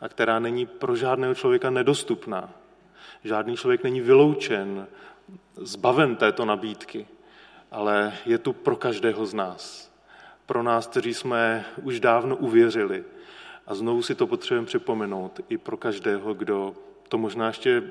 a 0.00 0.08
která 0.08 0.38
není 0.38 0.66
pro 0.66 0.96
žádného 0.96 1.34
člověka 1.34 1.70
nedostupná. 1.70 2.50
Žádný 3.24 3.56
člověk 3.56 3.82
není 3.82 4.00
vyloučen, 4.00 4.86
zbaven 5.56 6.16
této 6.16 6.44
nabídky, 6.44 7.06
ale 7.70 8.12
je 8.26 8.38
tu 8.38 8.52
pro 8.52 8.76
každého 8.76 9.26
z 9.26 9.34
nás. 9.34 9.92
Pro 10.46 10.62
nás, 10.62 10.86
kteří 10.86 11.14
jsme 11.14 11.64
už 11.82 12.00
dávno 12.00 12.36
uvěřili. 12.36 13.04
A 13.66 13.74
znovu 13.74 14.02
si 14.02 14.14
to 14.14 14.26
potřebujeme 14.26 14.66
připomenout 14.66 15.40
i 15.48 15.58
pro 15.58 15.76
každého, 15.76 16.34
kdo 16.34 16.74
to 17.08 17.18
možná 17.18 17.46
ještě 17.46 17.82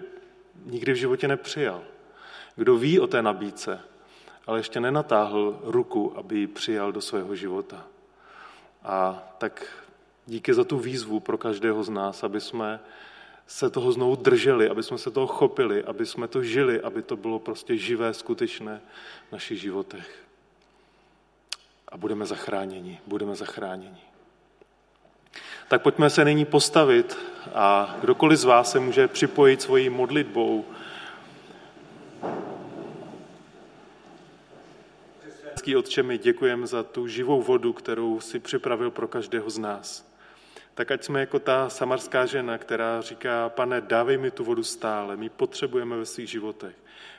nikdy 0.66 0.94
v 0.94 0.96
životě 0.96 1.28
nepřijal. 1.28 1.82
Kdo 2.56 2.78
ví 2.78 3.00
o 3.00 3.08
té 3.08 3.22
nabídce, 3.22 3.80
ale 4.52 4.60
ještě 4.60 4.80
nenatáhl 4.80 5.60
ruku, 5.64 6.14
aby 6.18 6.38
ji 6.38 6.48
přijal 6.48 6.92
do 6.92 7.02
svého 7.02 7.36
života. 7.36 7.86
A 8.84 9.24
tak 9.38 9.82
Díky 10.32 10.54
za 10.54 10.64
tu 10.64 10.80
výzvu 10.80 11.20
pro 11.20 11.38
každého 11.38 11.84
z 11.84 11.90
nás, 11.90 12.24
aby 12.24 12.42
jsme 12.42 12.80
se 13.48 13.70
toho 13.70 13.92
znovu 13.92 14.16
drželi, 14.16 14.70
aby 14.70 14.84
jsme 14.84 14.98
se 14.98 15.12
toho 15.12 15.28
chopili, 15.28 15.84
aby 15.84 16.06
jsme 16.06 16.28
to 16.28 16.44
žili, 16.44 16.82
aby 16.82 17.02
to 17.02 17.18
bylo 17.18 17.40
prostě 17.40 17.78
živé, 17.78 18.14
skutečné 18.14 18.82
v 19.30 19.32
našich 19.32 19.62
životech. 19.62 20.24
A 21.88 21.98
budeme 21.98 22.26
zachráněni, 22.26 23.00
budeme 23.08 23.36
zachráněni. 23.36 24.02
Tak 25.68 25.82
pojďme 25.82 26.10
se 26.10 26.26
nyní 26.26 26.46
postavit 26.46 27.18
a 27.54 27.96
kdokoliv 28.02 28.40
z 28.40 28.44
vás 28.44 28.72
se 28.72 28.80
může 28.80 29.08
připojit 29.08 29.62
svojí 29.62 29.90
modlitbou. 29.90 30.66
Otče, 35.76 36.04
my 36.04 36.18
děkujeme 36.18 36.68
za 36.68 36.84
tu 36.84 37.08
živou 37.08 37.42
vodu, 37.42 37.74
kterou 37.74 38.20
si 38.20 38.40
připravil 38.40 38.92
pro 38.92 39.08
každého 39.08 39.50
z 39.50 39.58
nás 39.58 40.12
tak 40.74 40.92
ať 40.92 41.04
jsme 41.04 41.20
jako 41.20 41.40
ta 41.40 41.70
samarská 41.70 42.26
žena, 42.26 42.58
která 42.58 43.02
říká, 43.02 43.50
pane, 43.50 43.82
dávej 43.82 44.18
mi 44.18 44.32
tu 44.32 44.44
vodu 44.44 44.64
stále, 44.64 45.18
my 45.18 45.30
potřebujeme 45.30 45.98
ve 45.98 46.06
svých 46.06 46.30
životech. 46.30 46.76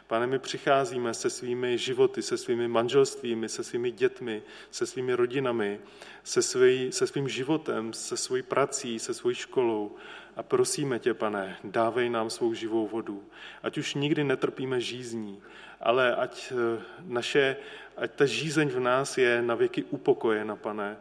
Pane, 0.07 0.27
my 0.27 0.39
přicházíme 0.39 1.15
se 1.15 1.31
svými 1.31 1.79
životy, 1.79 2.23
se 2.23 2.39
svými 2.39 2.69
manželstvími, 2.69 3.49
se 3.49 3.65
svými 3.65 3.91
dětmi, 3.91 4.43
se 4.71 4.87
svými 4.87 5.15
rodinami, 5.15 5.81
se, 6.25 6.43
svý, 6.43 6.93
se 6.93 7.07
svým 7.07 7.29
životem, 7.29 7.93
se 7.93 8.17
svojí 8.17 8.43
prací, 8.43 8.99
se 8.99 9.15
svojí 9.15 9.37
školou 9.37 9.97
a 10.37 10.43
prosíme 10.43 10.99
tě, 10.99 11.15
pane, 11.15 11.57
dávej 11.65 12.11
nám 12.11 12.31
svou 12.31 12.55
živou 12.55 12.87
vodu. 12.87 13.23
Ať 13.63 13.79
už 13.79 13.95
nikdy 13.95 14.25
netrpíme 14.25 14.81
žízní, 14.81 15.43
ale 15.81 16.17
ať, 16.17 16.53
eh, 16.53 16.83
naše, 17.05 17.57
ať 17.97 18.11
ta 18.11 18.27
žízeň 18.27 18.69
v 18.69 18.81
nás 18.81 19.19
je 19.19 19.43
na 19.43 19.55
věky 19.55 19.85
upokojena, 19.85 20.57
pane, 20.57 20.97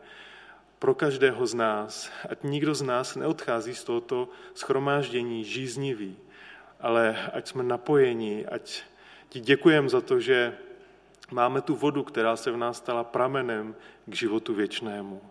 pro 0.80 0.94
každého 0.96 1.48
z 1.48 1.54
nás, 1.54 2.12
ať 2.30 2.44
nikdo 2.44 2.76
z 2.76 2.82
nás 2.82 3.16
neodchází 3.16 3.76
z 3.76 3.84
tohoto 3.84 4.30
schromáždění 4.54 5.46
žíznivý, 5.46 6.18
ale 6.80 7.30
ať 7.34 7.48
jsme 7.48 7.64
napojeni, 7.64 8.46
ať 8.46 8.82
ti 9.30 9.40
děkujeme 9.40 9.90
za 9.90 10.02
to, 10.02 10.20
že 10.20 10.58
máme 11.32 11.62
tu 11.62 11.76
vodu, 11.76 12.04
která 12.04 12.36
se 12.36 12.52
v 12.52 12.58
nás 12.58 12.78
stala 12.78 13.04
pramenem 13.04 13.76
k 14.06 14.14
životu 14.14 14.54
věčnému. 14.54 15.22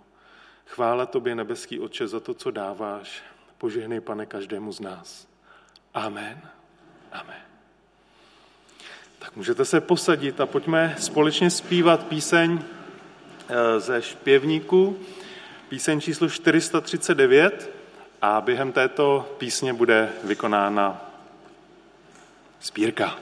Chvála 0.67 1.07
tobě, 1.07 1.35
nebeský 1.35 1.81
Otče, 1.81 2.09
za 2.09 2.21
to, 2.21 2.35
co 2.35 2.51
dáváš. 2.51 3.23
Požehnej, 3.61 4.01
pane, 4.01 4.27
každému 4.27 4.73
z 4.73 4.81
nás. 4.81 5.29
Amen. 5.95 6.41
Amen. 7.13 7.43
Tak 9.19 9.37
můžete 9.37 9.65
se 9.65 9.81
posadit 9.81 10.41
a 10.41 10.47
pojďme 10.47 10.97
společně 10.99 11.51
zpívat 11.51 12.07
píseň 12.07 12.59
eh, 13.49 13.81
ze 13.81 14.03
špěvníku 14.03 14.99
píseň 15.69 16.01
číslo 16.01 16.29
439 16.29 17.71
a 18.23 18.41
během 18.41 18.73
této 18.73 19.35
písně 19.39 19.73
bude 19.73 20.13
vykonána 20.25 21.11
spírka. 22.61 23.19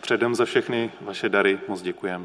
Předem 0.00 0.34
za 0.34 0.44
všechny 0.44 0.92
vaše 1.00 1.28
dary 1.28 1.60
moc 1.68 1.82
děkujeme. 1.82 2.24